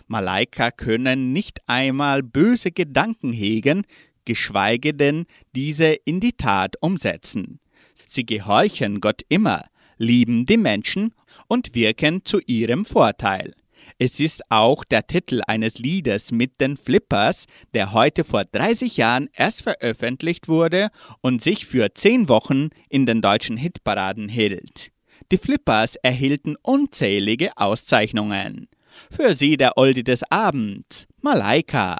Malaika 0.06 0.70
können 0.70 1.32
nicht 1.32 1.60
einmal 1.66 2.22
böse 2.22 2.70
Gedanken 2.70 3.32
hegen, 3.32 3.86
geschweige 4.24 4.94
denn 4.94 5.26
diese 5.54 5.86
in 5.86 6.20
die 6.20 6.32
Tat 6.32 6.76
umsetzen. 6.80 7.60
Sie 8.06 8.26
gehorchen 8.26 9.00
Gott 9.00 9.22
immer, 9.28 9.62
lieben 9.96 10.46
die 10.46 10.56
Menschen 10.56 11.14
und 11.48 11.74
wirken 11.74 12.24
zu 12.24 12.40
ihrem 12.40 12.84
Vorteil. 12.84 13.54
Es 13.98 14.18
ist 14.18 14.50
auch 14.50 14.84
der 14.84 15.06
Titel 15.06 15.42
eines 15.46 15.78
Liedes 15.78 16.32
mit 16.32 16.60
den 16.60 16.76
Flippers, 16.76 17.44
der 17.74 17.92
heute 17.92 18.24
vor 18.24 18.44
30 18.44 18.96
Jahren 18.96 19.28
erst 19.32 19.62
veröffentlicht 19.62 20.48
wurde 20.48 20.88
und 21.20 21.42
sich 21.42 21.66
für 21.66 21.92
10 21.92 22.28
Wochen 22.28 22.70
in 22.88 23.06
den 23.06 23.20
deutschen 23.20 23.56
Hitparaden 23.56 24.28
hielt. 24.28 24.93
Die 25.32 25.38
Flippers 25.38 25.96
erhielten 25.96 26.56
unzählige 26.62 27.56
Auszeichnungen. 27.56 28.68
Für 29.10 29.34
sie 29.34 29.56
der 29.56 29.78
Oldie 29.78 30.04
des 30.04 30.22
Abends, 30.30 31.06
Malaika. 31.22 31.98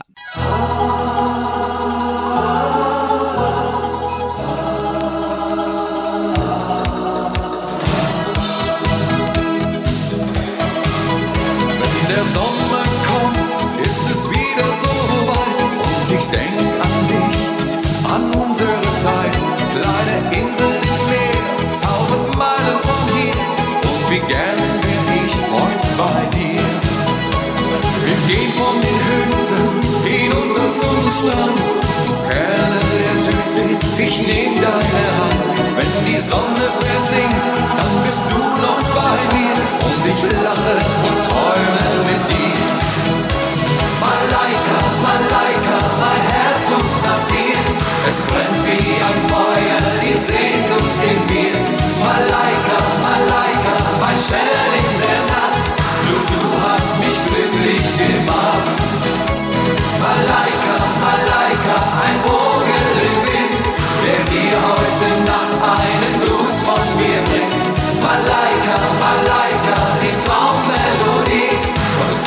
Wenn 11.80 12.08
der 12.08 12.24
Sommer 12.24 12.84
kommt, 13.08 13.86
ist 13.86 14.10
es 14.10 14.30
wieder 14.30 14.68
so 14.74 14.94
weit 15.28 15.60
und 15.62 16.16
ich 16.16 16.26
denk 16.28 16.73
von 28.56 28.80
den 28.80 28.98
Hütten 29.06 29.66
hinunter 30.04 30.68
zum 30.72 31.10
Strand, 31.10 31.66
Perle 32.28 32.80
der 33.02 33.16
Südsee, 33.24 33.76
ich 33.98 34.26
nehm 34.26 34.54
deine 34.56 35.04
Hand. 35.18 35.42
Wenn 35.76 35.94
die 36.06 36.20
Sonne 36.20 36.66
versinkt, 36.78 37.44
dann 37.78 37.94
bist 38.04 38.22
du 38.30 38.38
noch 38.38 38.82
bei 38.94 39.16
mir 39.34 39.56
und 39.86 40.02
ich 40.06 40.22
lache 40.42 40.76
und 41.06 41.18
träume 41.26 41.84
mit 42.06 42.22
dir. 42.30 42.64
Malaika, 44.00 44.78
Malaika, 45.02 45.78
mein 46.00 46.24
Herz 46.34 46.68
sucht 46.68 46.98
nach 47.04 47.22
dir. 47.32 47.58
Es 48.08 48.22
brennt 48.22 48.60
wie 48.66 48.94
ein 49.08 49.18
Feuer, 49.30 49.82
die 50.02 50.16
Sehnsucht 50.16 50.98
in 51.10 51.18
mir. 51.34 51.63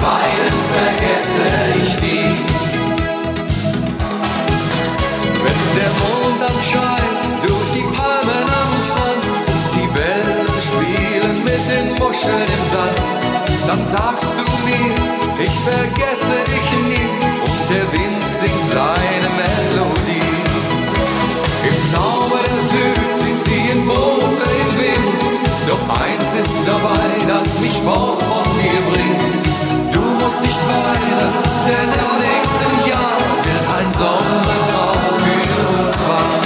Beiden 0.08 0.58
vergesse 0.76 1.48
ich 1.82 1.92
nie. 2.02 2.32
Wenn 5.44 5.62
der 5.80 5.92
Mond 6.00 6.38
dann 6.44 6.60
scheint 6.72 7.44
durch 7.44 7.70
die 7.76 7.88
Palmen 7.96 8.48
am 8.62 8.72
Strand, 8.88 9.26
die 9.76 9.90
Wellen 9.98 10.50
spielen 10.68 11.36
mit 11.44 11.64
den 11.72 11.88
Muscheln 12.00 12.48
im 12.58 12.64
Sand, 12.74 13.08
dann 13.68 13.84
sagst 13.86 14.34
du 14.40 14.46
mir, 14.68 14.96
ich 15.46 15.56
vergesse 15.70 16.38
dich 16.54 16.70
nie 16.92 17.10
und 17.46 17.64
der 17.74 17.86
Wind 17.92 18.24
singt 18.40 18.68
seine 18.72 19.30
Melodie. 19.42 20.36
Im 21.70 21.78
Zauber 21.92 22.42
der 22.48 22.64
Südsee 22.72 23.36
ziehen 23.44 23.86
Boote 23.86 24.46
im 24.62 24.72
Wind, 24.80 25.22
doch 25.68 25.84
eins 26.00 26.30
ist 26.34 26.62
dabei, 26.66 27.10
das 27.28 27.60
mich 27.60 27.78
fort 27.84 28.22
von 28.24 28.47
nicht 30.42 30.62
weiter, 30.68 31.30
denn 31.68 31.90
im 31.90 32.12
nächsten 32.22 32.74
Jahr 32.90 33.18
wird 33.44 33.66
ein 33.78 33.90
Sommertraum 33.92 35.18
für 35.18 35.54
uns 35.78 35.94
wahr. 36.06 36.38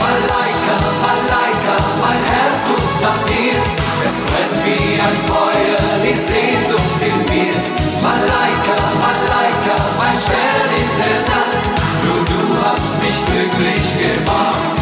Malaika, 0.00 0.76
Malaika, 1.04 1.76
mein 2.00 2.22
Herz 2.32 2.66
sucht 2.66 2.96
nach 3.02 3.20
dir, 3.28 3.58
es 4.06 4.22
brennt 4.22 4.58
wie 4.64 5.00
ein 5.00 5.16
Feuer, 5.28 5.84
die 6.04 6.16
Sehnsucht 6.16 7.00
in 7.02 7.18
mir. 7.28 7.56
Malaika, 8.00 8.76
Malaika, 9.04 9.76
mein 9.98 10.16
Stern 10.16 10.70
in 10.82 10.90
der 11.02 11.20
Nacht, 11.28 11.62
nur 12.04 12.24
du 12.24 12.42
hast 12.64 12.96
mich 13.02 13.18
glücklich 13.26 13.86
gemacht. 14.00 14.72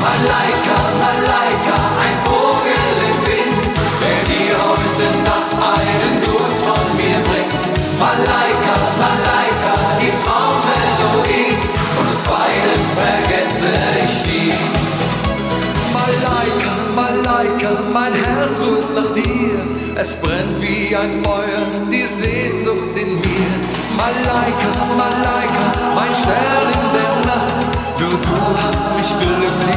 Malaika, 0.00 0.78
Malaika, 1.04 1.76
ein 2.04 2.16
Vogel 2.24 2.96
im 3.08 3.18
Wind, 3.26 3.60
wer 4.00 4.20
dir 4.30 4.56
heute 4.56 5.21
einen 5.62 6.14
Gruß 6.24 6.56
von 6.66 6.84
mir 6.96 7.18
bringt. 7.28 7.62
Malaika, 7.98 8.74
Malaika, 8.98 9.74
die 10.00 10.12
Traummelodie, 10.22 11.54
und 11.98 12.06
uns 12.12 12.24
beiden 12.24 12.80
vergesse 12.98 13.70
ich 14.04 14.16
nie. 14.26 14.54
Malaika, 15.92 16.72
Malaika, 16.94 17.70
mein 17.92 18.12
Herz 18.12 18.60
ruft 18.60 18.94
nach 18.94 19.12
dir. 19.14 19.54
Es 19.94 20.16
brennt 20.16 20.60
wie 20.60 20.96
ein 20.96 21.22
Feuer, 21.22 21.64
die 21.92 22.06
Sehnsucht 22.06 22.96
in 22.96 23.14
mir. 23.20 23.52
Malaika, 23.96 24.72
Malaika, 24.96 25.66
mein 25.94 26.14
Stern 26.14 26.66
in 26.76 26.86
der 26.96 27.14
Nacht. 27.30 27.58
Du, 27.98 28.08
du 28.08 28.38
hast 28.62 28.84
mich 28.96 29.10
glücklich 29.20 29.71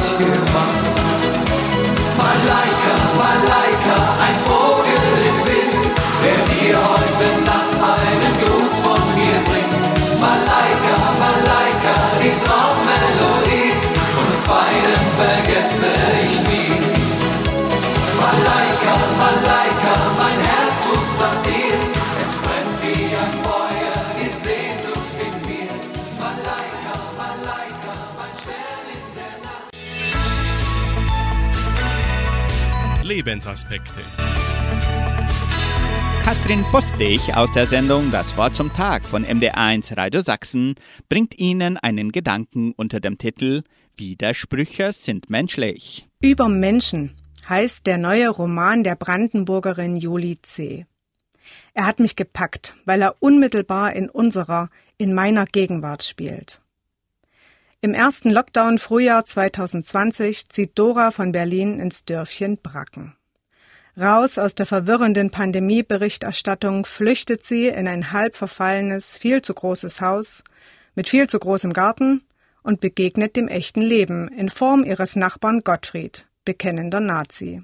Lebensaspekte. 33.26 34.00
Katrin 36.22 36.64
Postich 36.70 37.34
aus 37.34 37.50
der 37.52 37.66
Sendung 37.66 38.12
Das 38.12 38.36
Wort 38.36 38.54
zum 38.54 38.72
Tag 38.72 39.04
von 39.04 39.24
MD1 39.24 39.96
Radio 39.96 40.20
Sachsen 40.20 40.76
bringt 41.08 41.36
Ihnen 41.36 41.76
einen 41.76 42.12
Gedanken 42.12 42.72
unter 42.76 43.00
dem 43.00 43.18
Titel 43.18 43.64
Widersprüche 43.96 44.92
sind 44.92 45.28
menschlich. 45.28 46.08
Über 46.20 46.48
Menschen 46.48 47.16
heißt 47.48 47.88
der 47.88 47.98
neue 47.98 48.28
Roman 48.28 48.84
der 48.84 48.94
Brandenburgerin 48.94 49.96
Juli 49.96 50.40
C. 50.42 50.86
Er 51.74 51.86
hat 51.86 51.98
mich 51.98 52.14
gepackt, 52.14 52.76
weil 52.84 53.02
er 53.02 53.16
unmittelbar 53.18 53.92
in 53.94 54.08
unserer, 54.08 54.70
in 54.98 55.12
meiner 55.12 55.46
Gegenwart 55.46 56.04
spielt. 56.04 56.60
Im 57.80 57.92
ersten 57.92 58.30
Lockdown 58.30 58.78
Frühjahr 58.78 59.24
2020 59.24 60.48
zieht 60.48 60.78
Dora 60.78 61.10
von 61.10 61.32
Berlin 61.32 61.80
ins 61.80 62.04
Dörfchen 62.04 62.58
Bracken. 62.58 63.15
Raus 63.98 64.36
aus 64.36 64.54
der 64.54 64.66
verwirrenden 64.66 65.30
Pandemieberichterstattung 65.30 66.84
flüchtet 66.84 67.46
sie 67.46 67.68
in 67.68 67.88
ein 67.88 68.12
halb 68.12 68.36
verfallenes, 68.36 69.16
viel 69.16 69.40
zu 69.40 69.54
großes 69.54 70.02
Haus 70.02 70.44
mit 70.94 71.08
viel 71.08 71.30
zu 71.30 71.38
großem 71.38 71.72
Garten 71.72 72.22
und 72.62 72.80
begegnet 72.80 73.36
dem 73.36 73.48
echten 73.48 73.80
Leben 73.80 74.28
in 74.28 74.50
Form 74.50 74.84
ihres 74.84 75.16
Nachbarn 75.16 75.60
Gottfried, 75.60 76.26
bekennender 76.44 77.00
Nazi. 77.00 77.62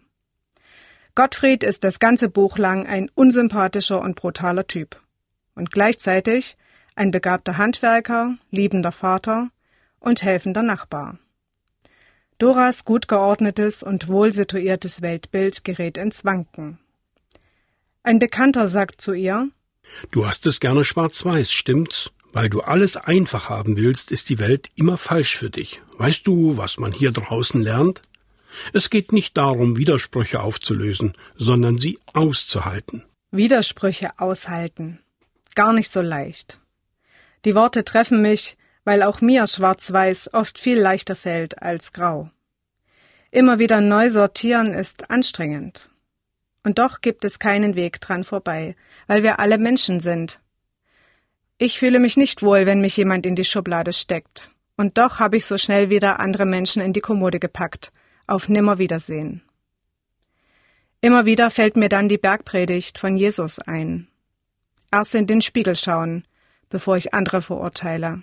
Gottfried 1.14 1.62
ist 1.62 1.84
das 1.84 1.98
ganze 1.98 2.30
Buch 2.30 2.56
lang 2.56 2.86
ein 2.86 3.10
unsympathischer 3.14 4.00
und 4.00 4.16
brutaler 4.16 4.66
Typ. 4.66 4.98
Und 5.54 5.70
gleichzeitig 5.70 6.56
ein 6.94 7.10
begabter 7.10 7.58
Handwerker, 7.58 8.36
liebender 8.50 8.92
Vater 8.92 9.50
und 10.00 10.22
helfender 10.22 10.62
Nachbar. 10.62 11.18
Doras 12.42 12.84
gut 12.84 13.06
geordnetes 13.06 13.84
und 13.84 14.08
wohl 14.08 14.32
situiertes 14.32 15.00
Weltbild 15.00 15.62
gerät 15.62 15.96
ins 15.96 16.24
Wanken. 16.24 16.80
Ein 18.02 18.18
Bekannter 18.18 18.68
sagt 18.68 19.00
zu 19.00 19.12
ihr, 19.12 19.50
Du 20.10 20.26
hast 20.26 20.44
es 20.48 20.58
gerne 20.58 20.82
schwarz-weiß, 20.82 21.52
stimmt's? 21.52 22.10
Weil 22.32 22.50
du 22.50 22.60
alles 22.60 22.96
einfach 22.96 23.48
haben 23.48 23.76
willst, 23.76 24.10
ist 24.10 24.28
die 24.28 24.40
Welt 24.40 24.70
immer 24.74 24.98
falsch 24.98 25.36
für 25.36 25.50
dich. 25.50 25.82
Weißt 25.98 26.26
du, 26.26 26.56
was 26.56 26.78
man 26.78 26.90
hier 26.90 27.12
draußen 27.12 27.62
lernt? 27.62 28.02
Es 28.72 28.90
geht 28.90 29.12
nicht 29.12 29.36
darum, 29.36 29.76
Widersprüche 29.76 30.40
aufzulösen, 30.40 31.12
sondern 31.36 31.78
sie 31.78 32.00
auszuhalten. 32.12 33.04
Widersprüche 33.30 34.18
aushalten. 34.18 34.98
Gar 35.54 35.72
nicht 35.74 35.92
so 35.92 36.00
leicht. 36.00 36.58
Die 37.44 37.54
Worte 37.54 37.84
treffen 37.84 38.20
mich, 38.20 38.56
weil 38.84 39.02
auch 39.02 39.20
mir 39.20 39.46
schwarz-weiß 39.46 40.34
oft 40.34 40.58
viel 40.58 40.80
leichter 40.80 41.16
fällt 41.16 41.62
als 41.62 41.92
grau. 41.92 42.30
Immer 43.30 43.58
wieder 43.58 43.80
neu 43.80 44.10
sortieren 44.10 44.74
ist 44.74 45.10
anstrengend. 45.10 45.90
Und 46.64 46.78
doch 46.78 47.00
gibt 47.00 47.24
es 47.24 47.38
keinen 47.38 47.74
Weg 47.74 48.00
dran 48.00 48.24
vorbei, 48.24 48.76
weil 49.06 49.22
wir 49.22 49.40
alle 49.40 49.58
Menschen 49.58 50.00
sind. 50.00 50.40
Ich 51.58 51.78
fühle 51.78 51.98
mich 51.98 52.16
nicht 52.16 52.42
wohl, 52.42 52.66
wenn 52.66 52.80
mich 52.80 52.96
jemand 52.96 53.24
in 53.24 53.34
die 53.34 53.44
Schublade 53.44 53.92
steckt. 53.92 54.50
Und 54.76 54.98
doch 54.98 55.18
habe 55.18 55.36
ich 55.36 55.46
so 55.46 55.58
schnell 55.58 55.90
wieder 55.90 56.20
andere 56.20 56.46
Menschen 56.46 56.82
in 56.82 56.92
die 56.92 57.00
Kommode 57.00 57.38
gepackt. 57.38 57.92
Auf 58.26 58.48
Nimmerwiedersehen. 58.48 59.42
Immer 61.00 61.26
wieder 61.26 61.50
fällt 61.50 61.76
mir 61.76 61.88
dann 61.88 62.08
die 62.08 62.18
Bergpredigt 62.18 62.98
von 62.98 63.16
Jesus 63.16 63.58
ein. 63.58 64.06
Erst 64.92 65.14
in 65.14 65.26
den 65.26 65.42
Spiegel 65.42 65.74
schauen, 65.74 66.24
bevor 66.68 66.96
ich 66.96 67.12
andere 67.12 67.42
verurteile. 67.42 68.22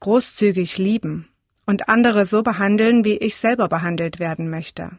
Großzügig 0.00 0.78
lieben 0.78 1.28
und 1.66 1.88
andere 1.88 2.24
so 2.24 2.42
behandeln, 2.42 3.04
wie 3.04 3.16
ich 3.16 3.36
selber 3.36 3.68
behandelt 3.68 4.18
werden 4.18 4.48
möchte. 4.48 4.92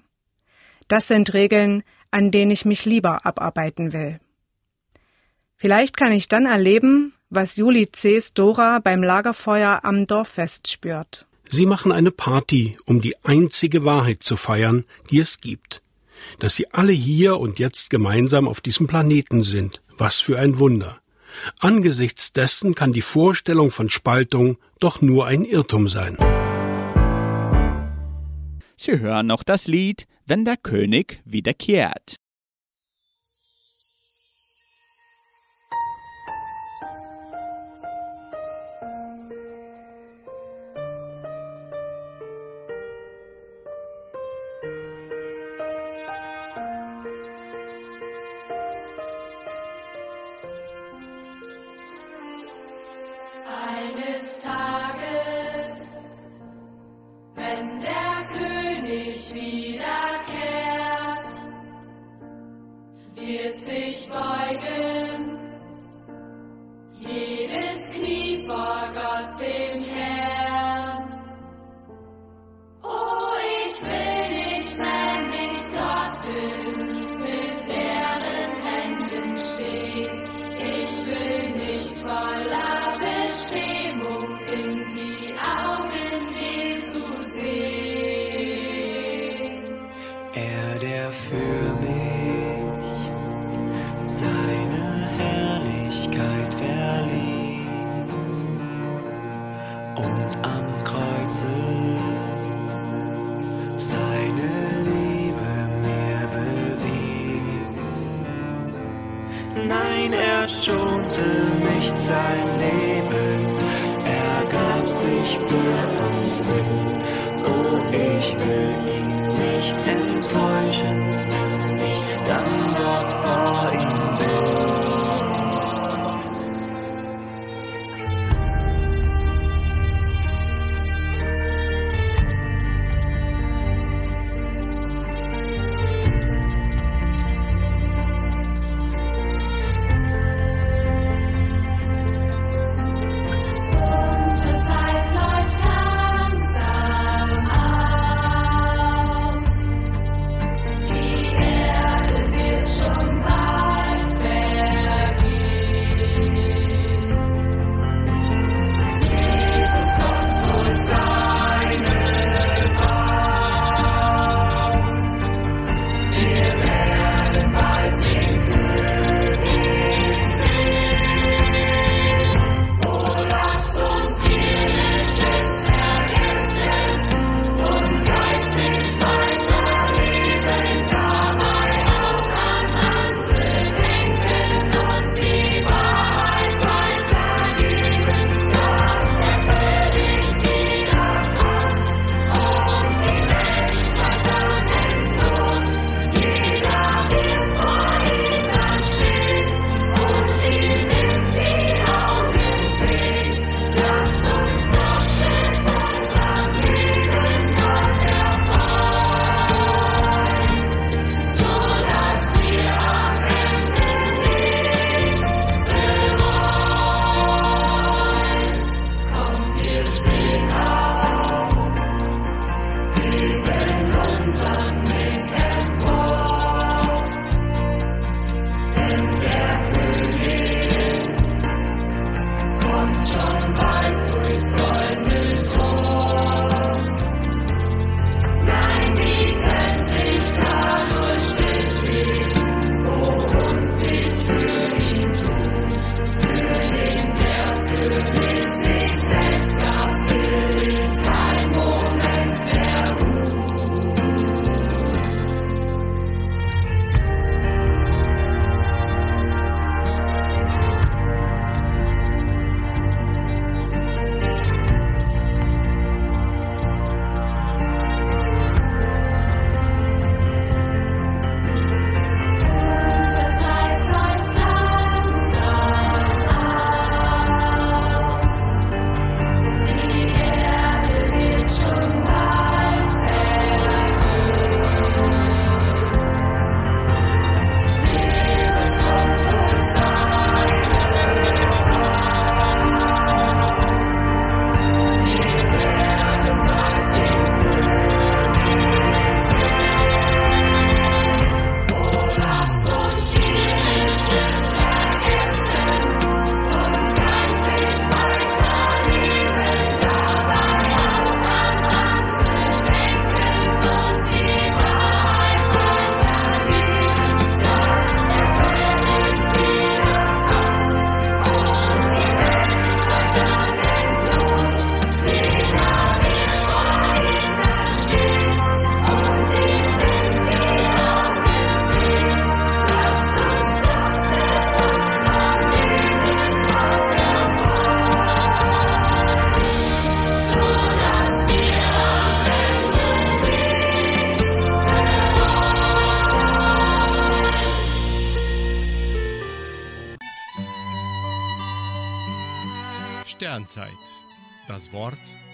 Das 0.88 1.08
sind 1.08 1.34
Regeln, 1.34 1.84
an 2.12 2.32
denen 2.32 2.52
ich 2.52 2.66
mich 2.66 2.86
lieber 2.86 3.26
abarbeiten 3.26 3.94
will. 3.94 4.20
Vielleicht 5.56 5.98
kann 5.98 6.12
ich 6.12 6.28
dann 6.28 6.46
erleben, 6.46 7.14
was 7.30 7.56
Juli 7.56 7.92
C.'s 7.92 8.34
Dora 8.34 8.80
beim 8.80 9.04
Lagerfeuer 9.04 9.82
am 9.84 10.08
Dorffest 10.08 10.72
spürt. 10.72 11.28
Sie 11.50 11.66
machen 11.66 11.92
eine 11.92 12.12
Party, 12.12 12.78
um 12.86 13.02
die 13.02 13.16
einzige 13.24 13.84
Wahrheit 13.84 14.24
zu 14.24 14.38
feiern, 14.38 14.86
die 15.10 15.20
es 15.20 15.40
gibt. 15.40 15.82
Dass 16.40 16.56
sie 16.56 16.72
alle 16.72 16.92
hier 16.92 17.40
und 17.40 17.60
jetzt 17.60 17.90
gemeinsam 17.90 18.48
auf 18.48 18.62
diesem 18.62 18.88
Planeten 18.88 19.44
sind. 19.44 19.82
Was 19.98 20.20
für 20.20 20.38
ein 20.40 20.60
Wunder. 20.60 20.99
Angesichts 21.60 22.34
dessen 22.34 22.76
kann 22.76 22.94
die 22.94 23.02
Vorstellung 23.02 23.72
von 23.72 23.90
Spaltung 23.90 24.58
doch 24.80 25.02
nur 25.02 25.28
ein 25.28 25.44
Irrtum 25.44 25.88
sein. 25.88 26.18
Sie 28.78 29.00
hören 29.00 29.28
noch 29.28 29.44
das 29.44 29.68
Lied 29.68 30.06
Wenn 30.26 30.46
der 30.46 30.58
König 30.58 31.22
wiederkehrt. 31.26 32.16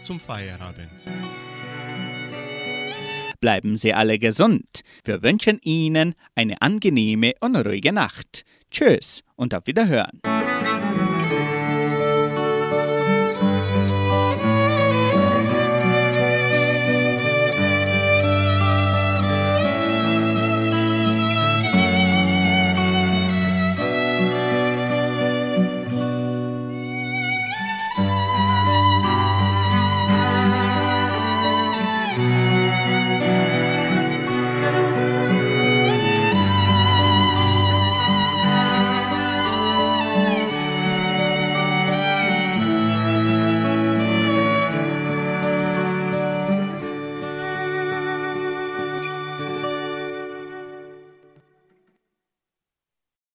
zum 0.06 0.20
Feierabend. 0.20 1.04
Bleiben 3.42 3.78
Sie 3.78 3.94
alle 3.94 4.20
gesund. 4.20 4.82
Wir 5.04 5.24
wünschen 5.24 5.60
Ihnen 5.64 6.14
eine 6.36 6.62
angenehme 6.62 7.34
und 7.40 7.56
ruhige 7.56 7.92
Nacht. 7.92 8.46
Tschüss 8.70 9.24
und 9.36 9.54
auf 9.56 9.66
Wiederhören. 9.66 10.22